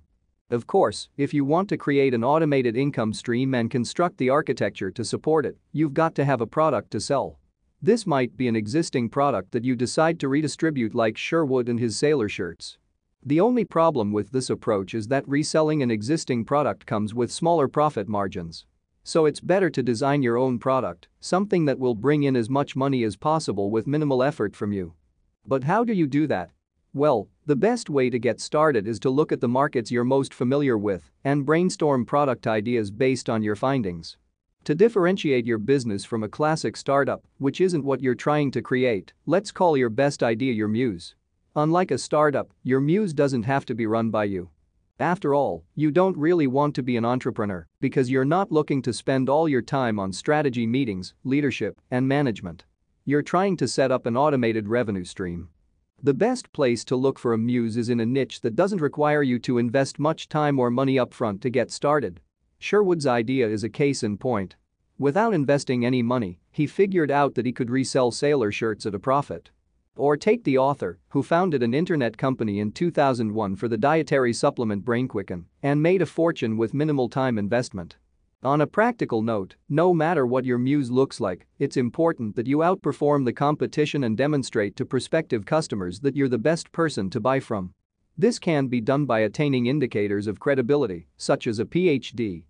Of 0.50 0.67
course, 0.67 1.11
if 1.19 1.35
you 1.35 1.45
want 1.45 1.69
to 1.69 1.76
create 1.76 2.14
an 2.14 2.25
automated 2.25 2.79
income 2.79 3.12
stream 3.12 3.55
and 3.55 3.71
construct 3.71 4.17
the 4.17 4.31
architecture 4.31 4.91
to 4.91 5.05
support 5.05 5.45
it, 5.45 5.59
you've 5.73 5.95
got 5.95 6.14
to 6.14 6.25
have 6.25 6.41
a 6.41 6.47
product 6.47 6.91
to 6.93 7.00
sell. 7.00 7.38
This 7.85 8.07
might 8.07 8.35
be 8.38 8.49
an 8.49 8.57
existing 8.57 9.11
product 9.11 9.53
that 9.53 9.62
you 9.62 9.76
decide 9.76 10.19
to 10.21 10.29
redistribute 10.29 10.95
like 10.95 11.19
Sherwood 11.19 11.69
and 11.69 11.79
his 11.79 11.99
sailor 11.99 12.31
shirts. 12.31 12.79
The 13.23 13.41
only 13.41 13.67
problem 13.67 14.11
with 14.11 14.31
this 14.31 14.49
approach 14.49 14.95
is 14.95 15.09
that 15.09 15.29
reselling 15.29 15.83
an 15.83 15.91
existing 15.91 16.47
product 16.47 16.87
comes 16.87 17.12
with 17.12 17.31
smaller 17.31 17.69
profit 17.69 18.09
margins. 18.09 18.64
So 19.03 19.26
it's 19.26 19.41
better 19.41 19.69
to 19.69 19.83
design 19.83 20.23
your 20.23 20.38
own 20.38 20.59
product, 20.59 21.09
something 21.21 21.67
that 21.67 21.79
will 21.79 21.95
bring 21.95 22.23
in 22.23 22.37
as 22.37 22.49
much 22.49 22.75
money 22.75 23.05
as 23.05 23.17
possible 23.17 23.71
with 23.71 23.87
minimal 23.87 24.23
effort 24.23 24.57
from 24.57 24.73
you. 24.73 24.95
But 25.47 25.64
how 25.64 25.85
do 25.85 25.93
you 25.93 26.07
do 26.07 26.26
that? 26.29 26.53
Well, 26.95 27.29
the 27.45 27.55
best 27.55 27.91
way 27.91 28.09
to 28.09 28.19
get 28.19 28.41
started 28.41 28.88
is 28.88 28.99
to 29.00 29.11
look 29.11 29.31
at 29.31 29.43
the 29.43 29.49
markets 29.61 29.91
you're 29.91 30.05
most 30.05 30.33
familiar 30.33 30.79
with 30.79 31.11
and 31.23 31.45
brainstorm 31.45 32.07
product 32.07 32.47
ideas 32.47 32.91
based 32.91 33.29
on 33.29 33.43
your 33.43 33.57
findings. 33.57 34.17
To 34.64 34.75
differentiate 34.75 35.44
your 35.44 35.59
business 35.59 36.06
from 36.06 36.23
a 36.23 36.28
classic 36.28 36.75
startup, 36.78 37.23
which 37.37 37.61
isn't 37.61 37.85
what 37.85 38.00
you're 38.00 38.14
trying 38.14 38.50
to 38.52 38.62
create, 38.62 39.12
let's 39.26 39.52
call 39.52 39.76
your 39.76 39.90
best 39.90 40.23
idea 40.23 40.54
your 40.54 40.68
muse. 40.68 41.14
Unlike 41.54 41.90
a 41.90 41.99
startup, 41.99 42.50
your 42.62 42.80
muse 42.80 43.12
doesn't 43.12 43.42
have 43.42 43.66
to 43.66 43.75
be 43.75 43.85
run 43.85 44.09
by 44.09 44.25
you. 44.25 44.49
After 44.99 45.35
all, 45.35 45.64
you 45.75 45.90
don't 45.90 46.16
really 46.16 46.47
want 46.47 46.75
to 46.76 46.83
be 46.83 46.97
an 46.97 47.04
entrepreneur 47.04 47.66
because 47.80 48.11
you're 48.11 48.25
not 48.25 48.50
looking 48.50 48.80
to 48.83 48.94
spend 48.94 49.28
all 49.28 49.50
your 49.50 49.61
time 49.61 49.99
on 50.00 50.14
strategy 50.14 50.66
meetings, 50.66 51.12
leadership, 51.25 51.78
and 51.90 52.09
management. 52.09 52.64
You're 53.04 53.21
trying 53.21 53.59
to 53.59 53.68
set 53.68 53.92
up 53.92 54.06
an 54.06 54.16
automated 54.16 54.66
revenue 54.66 55.04
stream. 55.04 55.50
The 56.02 56.14
best 56.14 56.50
place 56.54 56.87
to 56.87 56.97
look 56.97 57.18
for 57.18 57.35
a 57.35 57.38
muse 57.38 57.76
is 57.76 57.90
in 57.90 58.00
a 58.00 58.06
niche 58.06 58.40
that 58.40 58.56
doesn't 58.56 58.80
require 58.80 59.23
you 59.23 59.38
to 59.40 59.59
invest 59.59 59.99
much 59.99 60.30
time 60.30 60.59
or 60.59 60.71
money 60.71 60.97
upfront 60.97 61.42
to 61.42 61.50
get 61.50 61.71
started. 61.71 62.21
Sherwood's 62.64 63.06
idea 63.06 63.47
is 63.47 63.62
a 63.62 63.68
case 63.68 64.02
in 64.02 64.16
point. 64.16 64.56
Without 64.99 65.35
investing 65.35 65.85
any 65.85 66.00
money, 66.00 66.40
he 66.50 66.66
figured 66.66 67.11
out 67.11 67.35
that 67.35 67.44
he 67.44 67.52
could 67.52 67.68
resell 67.68 68.11
sailor 68.11 68.50
shirts 68.50 68.87
at 68.87 68.94
a 68.94 68.99
profit. 68.99 69.50
Or 69.97 70.16
take 70.16 70.44
the 70.44 70.56
author, 70.56 70.99
who 71.09 71.23
founded 71.23 71.62
an 71.62 71.75
internet 71.75 72.16
company 72.16 72.61
in 72.61 72.73
2001 72.73 73.56
for 73.56 73.68
the 73.68 73.76
dietary 73.76 74.33
supplement 74.33 74.83
BrainQuicken 74.83 75.44
and 75.62 75.83
made 75.83 76.00
a 76.00 76.06
fortune 76.06 76.56
with 76.56 76.73
minimal 76.73 77.11
time 77.11 77.37
investment. 77.37 77.99
On 78.42 78.62
a 78.62 78.66
practical 78.66 79.21
note, 79.21 79.56
no 79.68 79.92
matter 79.92 80.26
what 80.26 80.47
your 80.47 80.56
muse 80.56 80.90
looks 80.90 81.21
like, 81.21 81.47
it's 81.59 81.76
important 81.76 82.35
that 82.35 82.47
you 82.47 82.61
outperform 82.61 83.26
the 83.26 83.35
competition 83.35 84.04
and 84.04 84.16
demonstrate 84.16 84.75
to 84.76 84.87
prospective 84.87 85.44
customers 85.44 86.00
that 86.00 86.16
you're 86.16 86.30
the 86.30 86.38
best 86.38 86.73
person 86.73 87.11
to 87.11 87.21
buy 87.21 87.40
from. 87.40 87.75
This 88.16 88.38
can 88.38 88.68
be 88.68 88.80
done 88.80 89.04
by 89.04 89.21
attaining 89.21 89.66
indicators 89.66 90.26
of 90.26 90.40
credibility, 90.40 91.09
such 91.18 91.47
as 91.47 91.59
a 91.59 91.66
PhD. 91.66 92.44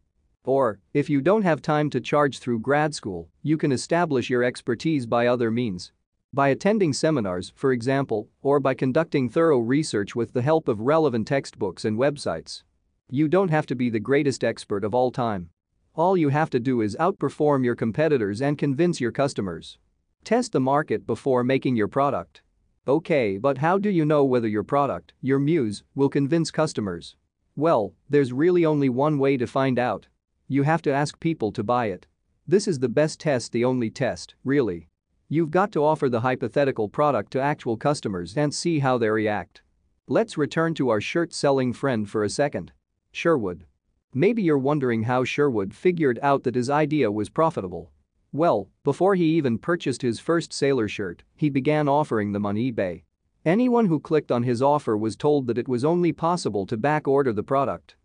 Or, 0.44 0.78
if 0.92 1.08
you 1.08 1.22
don't 1.22 1.42
have 1.42 1.62
time 1.62 1.88
to 1.90 2.00
charge 2.00 2.38
through 2.38 2.60
grad 2.60 2.94
school, 2.94 3.30
you 3.42 3.56
can 3.56 3.72
establish 3.72 4.28
your 4.28 4.44
expertise 4.44 5.06
by 5.06 5.26
other 5.26 5.50
means. 5.50 5.90
By 6.34 6.48
attending 6.48 6.92
seminars, 6.92 7.52
for 7.56 7.72
example, 7.72 8.28
or 8.42 8.60
by 8.60 8.74
conducting 8.74 9.28
thorough 9.28 9.60
research 9.60 10.14
with 10.14 10.34
the 10.34 10.42
help 10.42 10.68
of 10.68 10.80
relevant 10.80 11.26
textbooks 11.26 11.84
and 11.84 11.96
websites. 11.98 12.62
You 13.10 13.28
don't 13.28 13.50
have 13.50 13.66
to 13.66 13.74
be 13.74 13.88
the 13.88 14.00
greatest 14.00 14.44
expert 14.44 14.84
of 14.84 14.94
all 14.94 15.10
time. 15.10 15.48
All 15.94 16.16
you 16.16 16.28
have 16.28 16.50
to 16.50 16.60
do 16.60 16.80
is 16.80 16.96
outperform 17.00 17.64
your 17.64 17.76
competitors 17.76 18.42
and 18.42 18.58
convince 18.58 19.00
your 19.00 19.12
customers. 19.12 19.78
Test 20.24 20.52
the 20.52 20.60
market 20.60 21.06
before 21.06 21.44
making 21.44 21.76
your 21.76 21.88
product. 21.88 22.42
Okay, 22.86 23.38
but 23.38 23.58
how 23.58 23.78
do 23.78 23.88
you 23.88 24.04
know 24.04 24.24
whether 24.24 24.48
your 24.48 24.64
product, 24.64 25.14
your 25.22 25.38
muse, 25.38 25.84
will 25.94 26.08
convince 26.08 26.50
customers? 26.50 27.16
Well, 27.56 27.94
there's 28.10 28.32
really 28.32 28.66
only 28.66 28.88
one 28.88 29.18
way 29.18 29.36
to 29.36 29.46
find 29.46 29.78
out. 29.78 30.08
You 30.46 30.62
have 30.64 30.82
to 30.82 30.92
ask 30.92 31.18
people 31.20 31.52
to 31.52 31.62
buy 31.62 31.86
it. 31.86 32.06
This 32.46 32.68
is 32.68 32.78
the 32.78 32.88
best 32.88 33.20
test, 33.20 33.52
the 33.52 33.64
only 33.64 33.88
test, 33.88 34.34
really. 34.44 34.88
You've 35.28 35.50
got 35.50 35.72
to 35.72 35.82
offer 35.82 36.10
the 36.10 36.20
hypothetical 36.20 36.88
product 36.88 37.32
to 37.32 37.40
actual 37.40 37.78
customers 37.78 38.36
and 38.36 38.54
see 38.54 38.80
how 38.80 38.98
they 38.98 39.08
react. 39.08 39.62
Let's 40.06 40.36
return 40.36 40.74
to 40.74 40.90
our 40.90 41.00
shirt 41.00 41.32
selling 41.32 41.72
friend 41.72 42.08
for 42.08 42.22
a 42.22 42.28
second. 42.28 42.72
Sherwood. 43.10 43.64
Maybe 44.12 44.42
you're 44.42 44.58
wondering 44.58 45.04
how 45.04 45.24
Sherwood 45.24 45.72
figured 45.72 46.18
out 46.22 46.42
that 46.42 46.54
his 46.54 46.68
idea 46.68 47.10
was 47.10 47.30
profitable. 47.30 47.90
Well, 48.30 48.68
before 48.82 49.14
he 49.14 49.24
even 49.36 49.58
purchased 49.58 50.02
his 50.02 50.20
first 50.20 50.52
sailor 50.52 50.88
shirt, 50.88 51.22
he 51.34 51.48
began 51.48 51.88
offering 51.88 52.32
them 52.32 52.44
on 52.44 52.56
eBay. 52.56 53.04
Anyone 53.46 53.86
who 53.86 53.98
clicked 53.98 54.30
on 54.30 54.42
his 54.42 54.60
offer 54.60 54.96
was 54.96 55.16
told 55.16 55.46
that 55.46 55.58
it 55.58 55.68
was 55.68 55.84
only 55.84 56.12
possible 56.12 56.66
to 56.66 56.76
back 56.76 57.08
order 57.08 57.32
the 57.32 57.42
product. 57.42 57.96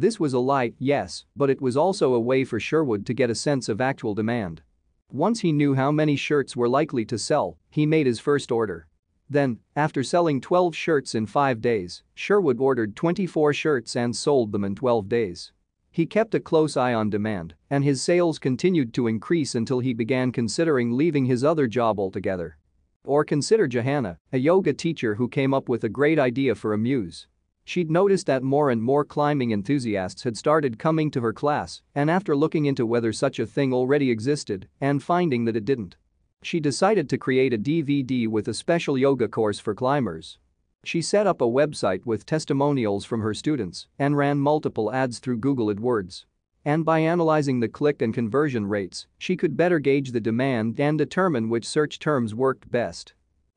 This 0.00 0.20
was 0.20 0.32
a 0.32 0.38
lie, 0.38 0.74
yes, 0.78 1.24
but 1.34 1.50
it 1.50 1.60
was 1.60 1.76
also 1.76 2.14
a 2.14 2.20
way 2.20 2.44
for 2.44 2.60
Sherwood 2.60 3.04
to 3.06 3.12
get 3.12 3.30
a 3.30 3.34
sense 3.34 3.68
of 3.68 3.80
actual 3.80 4.14
demand. 4.14 4.62
Once 5.10 5.40
he 5.40 5.50
knew 5.50 5.74
how 5.74 5.90
many 5.90 6.14
shirts 6.14 6.54
were 6.54 6.68
likely 6.68 7.04
to 7.06 7.18
sell, 7.18 7.58
he 7.68 7.84
made 7.84 8.06
his 8.06 8.20
first 8.20 8.52
order. 8.52 8.86
Then, 9.28 9.58
after 9.74 10.04
selling 10.04 10.40
12 10.40 10.76
shirts 10.76 11.16
in 11.16 11.26
5 11.26 11.60
days, 11.60 12.04
Sherwood 12.14 12.60
ordered 12.60 12.94
24 12.94 13.52
shirts 13.52 13.96
and 13.96 14.14
sold 14.14 14.52
them 14.52 14.62
in 14.62 14.76
12 14.76 15.08
days. 15.08 15.52
He 15.90 16.06
kept 16.06 16.34
a 16.34 16.40
close 16.40 16.76
eye 16.76 16.94
on 16.94 17.10
demand, 17.10 17.54
and 17.68 17.82
his 17.82 18.00
sales 18.00 18.38
continued 18.38 18.94
to 18.94 19.08
increase 19.08 19.56
until 19.56 19.80
he 19.80 19.94
began 19.94 20.30
considering 20.30 20.92
leaving 20.92 21.24
his 21.24 21.42
other 21.42 21.66
job 21.66 21.98
altogether. 21.98 22.56
Or 23.02 23.24
consider 23.24 23.66
Johanna, 23.66 24.18
a 24.32 24.38
yoga 24.38 24.74
teacher 24.74 25.16
who 25.16 25.28
came 25.28 25.52
up 25.52 25.68
with 25.68 25.82
a 25.82 25.88
great 25.88 26.20
idea 26.20 26.54
for 26.54 26.72
a 26.72 26.78
muse. 26.78 27.26
She'd 27.68 27.90
noticed 27.90 28.24
that 28.28 28.42
more 28.42 28.70
and 28.70 28.82
more 28.82 29.04
climbing 29.04 29.50
enthusiasts 29.50 30.22
had 30.22 30.38
started 30.38 30.78
coming 30.78 31.10
to 31.10 31.20
her 31.20 31.34
class, 31.34 31.82
and 31.94 32.10
after 32.10 32.34
looking 32.34 32.64
into 32.64 32.86
whether 32.86 33.12
such 33.12 33.38
a 33.38 33.44
thing 33.44 33.74
already 33.74 34.10
existed 34.10 34.70
and 34.80 35.02
finding 35.02 35.44
that 35.44 35.54
it 35.54 35.66
didn't, 35.66 35.94
she 36.40 36.60
decided 36.60 37.10
to 37.10 37.18
create 37.18 37.52
a 37.52 37.58
DVD 37.58 38.26
with 38.26 38.48
a 38.48 38.54
special 38.54 38.96
yoga 38.96 39.28
course 39.28 39.58
for 39.58 39.74
climbers. 39.74 40.38
She 40.82 41.02
set 41.02 41.26
up 41.26 41.42
a 41.42 41.44
website 41.44 42.06
with 42.06 42.24
testimonials 42.24 43.04
from 43.04 43.20
her 43.20 43.34
students 43.34 43.86
and 43.98 44.16
ran 44.16 44.38
multiple 44.38 44.90
ads 44.90 45.18
through 45.18 45.36
Google 45.36 45.66
AdWords. 45.66 46.24
And 46.64 46.86
by 46.86 47.00
analyzing 47.00 47.60
the 47.60 47.68
click 47.68 48.00
and 48.00 48.14
conversion 48.14 48.64
rates, 48.64 49.06
she 49.18 49.36
could 49.36 49.58
better 49.58 49.78
gauge 49.78 50.12
the 50.12 50.20
demand 50.20 50.80
and 50.80 50.96
determine 50.96 51.50
which 51.50 51.68
search 51.68 51.98
terms 51.98 52.34
worked 52.34 52.70
best. 52.70 53.12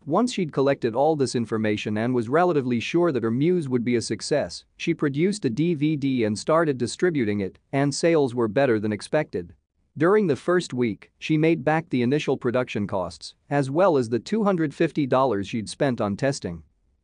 Once 0.06 0.34
she'd 0.34 0.52
collected 0.52 0.96
all 0.96 1.16
this 1.16 1.36
information 1.36 1.96
and 1.98 2.14
was 2.14 2.28
relatively 2.28 2.80
sure 2.80 3.12
that 3.12 3.22
her 3.22 3.30
muse 3.30 3.70
would 3.70 3.86
be 3.86 3.96
a 3.96 4.02
success, 4.02 4.66
she 4.76 4.96
produced 4.96 5.46
a 5.46 5.50
DVD 5.50 6.26
and 6.26 6.40
started 6.40 6.78
distributing 6.78 7.40
it, 7.40 7.60
and 7.72 7.94
sales 7.94 8.34
were 8.34 8.48
better 8.48 8.80
than 8.80 8.92
expected. 8.92 9.54
During 9.96 10.26
the 10.26 10.36
first 10.36 10.74
week, 10.74 11.12
she 11.20 11.38
made 11.38 11.64
back 11.64 11.90
the 11.90 12.02
initial 12.02 12.36
production 12.36 12.88
costs, 12.88 13.36
as 13.50 13.70
well 13.70 13.96
as 13.96 14.10
the 14.10 14.20
$250 14.20 15.46
she'd 15.46 15.70
spent 15.70 16.02
on 16.02 16.18
testing. 16.18 16.64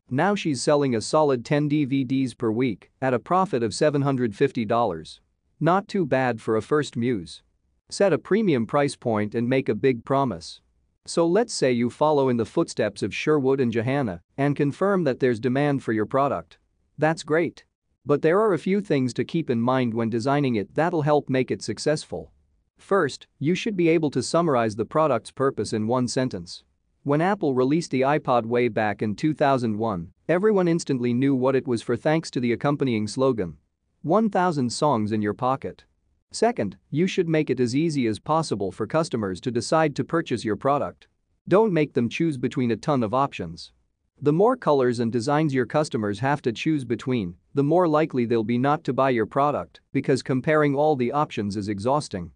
Now 0.10 0.34
she's 0.34 0.62
selling 0.62 0.96
a 0.96 1.02
solid 1.02 1.46
10 1.46 1.70
DVDs 1.70 2.36
per 2.36 2.50
week 2.50 2.90
at 3.02 3.14
a 3.14 3.20
profit 3.20 3.62
of 3.62 3.72
$750. 3.72 5.20
Not 5.60 5.88
too 5.88 6.06
bad 6.06 6.42
for 6.42 6.56
a 6.56 6.62
first 6.62 6.96
muse. 6.96 7.44
Set 7.90 8.14
a 8.14 8.18
premium 8.18 8.66
price 8.66 8.96
point 8.96 9.36
and 9.36 9.48
make 9.48 9.70
a 9.70 9.76
big 9.76 10.04
promise. 10.04 10.62
So 11.08 11.26
let's 11.26 11.54
say 11.54 11.72
you 11.72 11.90
follow 11.90 12.28
in 12.28 12.36
the 12.36 12.46
footsteps 12.46 13.02
of 13.02 13.16
Sherwood 13.16 13.62
and 13.62 13.72
Johanna 13.72 14.22
and 14.38 14.58
confirm 14.58 15.06
that 15.06 15.22
there's 15.22 15.40
demand 15.40 15.82
for 15.82 15.94
your 15.94 16.06
product. 16.06 16.58
That's 16.98 17.24
great. 17.24 17.64
But 18.06 18.22
there 18.22 18.42
are 18.42 18.54
a 18.54 18.60
few 18.60 18.82
things 18.82 19.14
to 19.14 19.24
keep 19.24 19.50
in 19.50 19.62
mind 19.62 19.94
when 19.94 20.10
designing 20.10 20.56
it 20.56 20.76
that'll 20.76 21.04
help 21.04 21.30
make 21.30 21.50
it 21.50 21.62
successful. 21.62 22.34
First, 22.78 23.28
you 23.40 23.56
should 23.56 23.78
be 23.78 23.88
able 23.88 24.12
to 24.12 24.22
summarize 24.22 24.76
the 24.76 24.84
product's 24.84 25.32
purpose 25.32 25.72
in 25.72 25.88
one 25.88 26.10
sentence. 26.10 26.64
When 27.04 27.22
Apple 27.22 27.54
released 27.54 27.92
the 27.92 28.02
iPod 28.02 28.46
way 28.46 28.68
back 28.68 29.02
in 29.02 29.16
2001, 29.16 30.12
everyone 30.28 30.68
instantly 30.68 31.14
knew 31.14 31.34
what 31.34 31.56
it 31.56 31.66
was 31.66 31.82
for 31.82 31.96
thanks 31.96 32.30
to 32.32 32.42
the 32.42 32.52
accompanying 32.52 33.08
slogan 33.08 33.56
1000 34.04 34.70
songs 34.70 35.14
in 35.14 35.22
your 35.22 35.34
pocket. 35.34 35.86
Second, 36.32 36.78
you 36.90 37.08
should 37.08 37.30
make 37.30 37.50
it 37.50 37.60
as 37.60 37.76
easy 37.76 38.08
as 38.08 38.20
possible 38.20 38.72
for 38.72 38.86
customers 38.86 39.40
to 39.42 39.52
decide 39.52 39.96
to 39.96 40.04
purchase 40.04 40.44
your 40.44 40.56
product. 40.56 41.08
Don't 41.48 41.74
make 41.74 41.94
them 41.94 42.10
choose 42.10 42.38
between 42.38 42.72
a 42.72 42.76
ton 42.76 43.04
of 43.04 43.14
options. 43.14 43.72
The 44.22 44.34
more 44.34 44.58
colors 44.58 45.00
and 45.00 45.12
designs 45.12 45.54
your 45.54 45.66
customers 45.66 46.20
have 46.20 46.42
to 46.42 46.52
choose 46.52 46.84
between, 46.84 47.36
the 47.54 47.64
more 47.64 47.88
likely 47.88 48.26
they'll 48.26 48.44
be 48.44 48.58
not 48.58 48.84
to 48.86 48.94
buy 48.94 49.12
your 49.12 49.26
product 49.26 49.80
because 49.94 50.24
comparing 50.24 50.76
all 50.76 50.96
the 50.96 51.12
options 51.12 51.56
is 51.56 51.70
exhausting. 51.70 52.32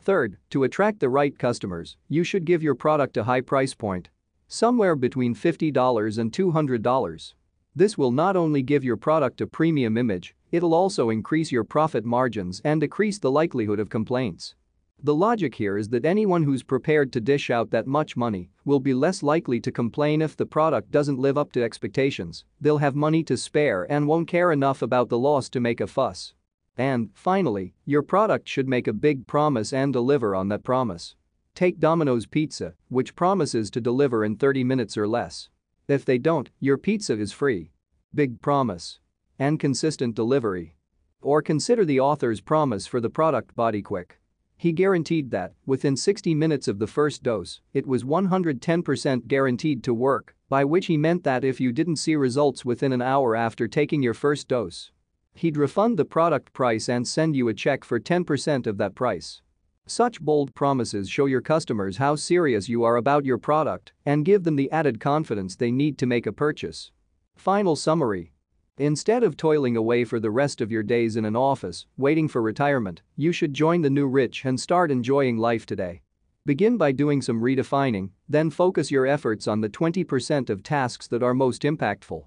Third, 0.00 0.38
to 0.50 0.64
attract 0.64 1.00
the 1.00 1.08
right 1.08 1.38
customers, 1.38 1.96
you 2.08 2.24
should 2.24 2.44
give 2.44 2.62
your 2.62 2.74
product 2.74 3.16
a 3.16 3.24
high 3.24 3.40
price 3.40 3.74
point 3.74 4.08
Somewhere 4.46 4.94
between 4.94 5.34
$50 5.34 6.18
and 6.18 6.30
$200. 6.30 7.34
This 7.74 7.98
will 7.98 8.12
not 8.12 8.36
only 8.36 8.62
give 8.62 8.84
your 8.84 8.96
product 8.96 9.40
a 9.40 9.46
premium 9.46 9.96
image, 9.96 10.34
it'll 10.54 10.72
also 10.72 11.10
increase 11.10 11.50
your 11.50 11.64
profit 11.64 12.04
margins 12.04 12.60
and 12.64 12.80
decrease 12.80 13.18
the 13.18 13.30
likelihood 13.30 13.80
of 13.80 13.90
complaints. 13.90 14.54
The 15.02 15.14
logic 15.14 15.56
here 15.56 15.76
is 15.76 15.88
that 15.88 16.04
anyone 16.04 16.44
who's 16.44 16.62
prepared 16.62 17.12
to 17.12 17.20
dish 17.20 17.50
out 17.50 17.72
that 17.72 17.88
much 17.88 18.16
money 18.16 18.50
will 18.64 18.78
be 18.78 18.94
less 18.94 19.20
likely 19.20 19.58
to 19.60 19.72
complain 19.72 20.22
if 20.22 20.36
the 20.36 20.46
product 20.46 20.92
doesn't 20.92 21.18
live 21.18 21.36
up 21.36 21.50
to 21.52 21.64
expectations, 21.64 22.44
they'll 22.60 22.78
have 22.78 22.94
money 22.94 23.24
to 23.24 23.36
spare 23.36 23.84
and 23.90 24.06
won't 24.06 24.28
care 24.28 24.52
enough 24.52 24.80
about 24.80 25.08
the 25.08 25.18
loss 25.18 25.50
to 25.50 25.58
make 25.58 25.80
a 25.80 25.88
fuss. 25.88 26.34
And, 26.78 27.10
finally, 27.14 27.74
your 27.84 28.02
product 28.02 28.48
should 28.48 28.68
make 28.68 28.86
a 28.86 28.92
big 28.92 29.26
promise 29.26 29.72
and 29.72 29.92
deliver 29.92 30.36
on 30.36 30.48
that 30.50 30.62
promise. 30.62 31.16
Take 31.56 31.80
Domino's 31.80 32.26
Pizza, 32.26 32.74
which 32.88 33.16
promises 33.16 33.70
to 33.72 33.80
deliver 33.80 34.24
in 34.24 34.36
30 34.36 34.62
minutes 34.62 34.96
or 34.96 35.08
less. 35.08 35.48
If 35.88 36.04
they 36.04 36.18
don't, 36.18 36.48
your 36.60 36.78
pizza 36.78 37.18
is 37.18 37.32
free. 37.32 37.72
Big 38.14 38.40
promise. 38.40 39.00
And 39.38 39.58
consistent 39.58 40.14
delivery. 40.14 40.76
Or 41.20 41.42
consider 41.42 41.84
the 41.84 41.98
author's 41.98 42.40
promise 42.40 42.86
for 42.86 43.00
the 43.00 43.10
product 43.10 43.56
BodyQuick. 43.56 44.12
He 44.56 44.70
guaranteed 44.70 45.32
that, 45.32 45.54
within 45.66 45.96
60 45.96 46.34
minutes 46.34 46.68
of 46.68 46.78
the 46.78 46.86
first 46.86 47.24
dose, 47.24 47.60
it 47.72 47.86
was 47.86 48.04
110% 48.04 49.26
guaranteed 49.26 49.82
to 49.82 49.92
work, 49.92 50.36
by 50.48 50.64
which 50.64 50.86
he 50.86 50.96
meant 50.96 51.24
that 51.24 51.44
if 51.44 51.60
you 51.60 51.72
didn't 51.72 51.96
see 51.96 52.14
results 52.14 52.64
within 52.64 52.92
an 52.92 53.02
hour 53.02 53.34
after 53.34 53.66
taking 53.66 54.02
your 54.02 54.14
first 54.14 54.46
dose, 54.46 54.92
he'd 55.34 55.56
refund 55.56 55.98
the 55.98 56.04
product 56.04 56.52
price 56.52 56.88
and 56.88 57.08
send 57.08 57.34
you 57.34 57.48
a 57.48 57.54
check 57.54 57.82
for 57.82 57.98
10% 57.98 58.68
of 58.68 58.78
that 58.78 58.94
price. 58.94 59.42
Such 59.86 60.20
bold 60.20 60.54
promises 60.54 61.10
show 61.10 61.26
your 61.26 61.42
customers 61.42 61.96
how 61.96 62.14
serious 62.14 62.68
you 62.68 62.84
are 62.84 62.96
about 62.96 63.24
your 63.24 63.38
product 63.38 63.92
and 64.06 64.24
give 64.24 64.44
them 64.44 64.54
the 64.54 64.70
added 64.70 65.00
confidence 65.00 65.56
they 65.56 65.72
need 65.72 65.98
to 65.98 66.06
make 66.06 66.26
a 66.26 66.32
purchase. 66.32 66.92
Final 67.34 67.74
summary 67.74 68.33
Instead 68.78 69.22
of 69.22 69.36
toiling 69.36 69.76
away 69.76 70.02
for 70.02 70.18
the 70.18 70.32
rest 70.32 70.60
of 70.60 70.72
your 70.72 70.82
days 70.82 71.14
in 71.14 71.24
an 71.24 71.36
office, 71.36 71.86
waiting 71.96 72.26
for 72.26 72.42
retirement, 72.42 73.02
you 73.14 73.30
should 73.30 73.54
join 73.54 73.82
the 73.82 73.90
new 73.90 74.08
rich 74.08 74.44
and 74.44 74.58
start 74.58 74.90
enjoying 74.90 75.38
life 75.38 75.64
today. 75.64 76.02
Begin 76.44 76.76
by 76.76 76.90
doing 76.90 77.22
some 77.22 77.40
redefining, 77.40 78.10
then 78.28 78.50
focus 78.50 78.90
your 78.90 79.06
efforts 79.06 79.46
on 79.46 79.60
the 79.60 79.68
20% 79.68 80.50
of 80.50 80.64
tasks 80.64 81.06
that 81.06 81.22
are 81.22 81.34
most 81.34 81.62
impactful. 81.62 82.24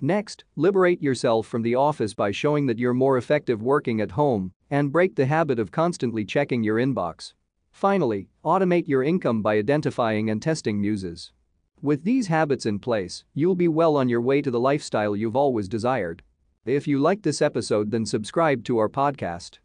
Next, 0.00 0.44
liberate 0.54 1.02
yourself 1.02 1.48
from 1.48 1.62
the 1.62 1.74
office 1.74 2.14
by 2.14 2.30
showing 2.30 2.66
that 2.66 2.78
you're 2.78 2.94
more 2.94 3.18
effective 3.18 3.60
working 3.60 4.00
at 4.00 4.12
home 4.12 4.52
and 4.70 4.92
break 4.92 5.16
the 5.16 5.26
habit 5.26 5.58
of 5.58 5.72
constantly 5.72 6.24
checking 6.24 6.62
your 6.62 6.76
inbox. 6.76 7.32
Finally, 7.72 8.28
automate 8.44 8.86
your 8.86 9.02
income 9.02 9.42
by 9.42 9.58
identifying 9.58 10.30
and 10.30 10.40
testing 10.40 10.80
muses. 10.80 11.32
With 11.80 12.02
these 12.02 12.26
habits 12.26 12.66
in 12.66 12.80
place, 12.80 13.22
you'll 13.34 13.54
be 13.54 13.68
well 13.68 13.96
on 13.96 14.08
your 14.08 14.20
way 14.20 14.42
to 14.42 14.50
the 14.50 14.58
lifestyle 14.58 15.14
you've 15.14 15.36
always 15.36 15.68
desired. 15.68 16.24
If 16.64 16.88
you 16.88 16.98
liked 16.98 17.22
this 17.22 17.40
episode 17.40 17.92
then 17.92 18.04
subscribe 18.04 18.64
to 18.64 18.78
our 18.78 18.88
podcast. 18.88 19.58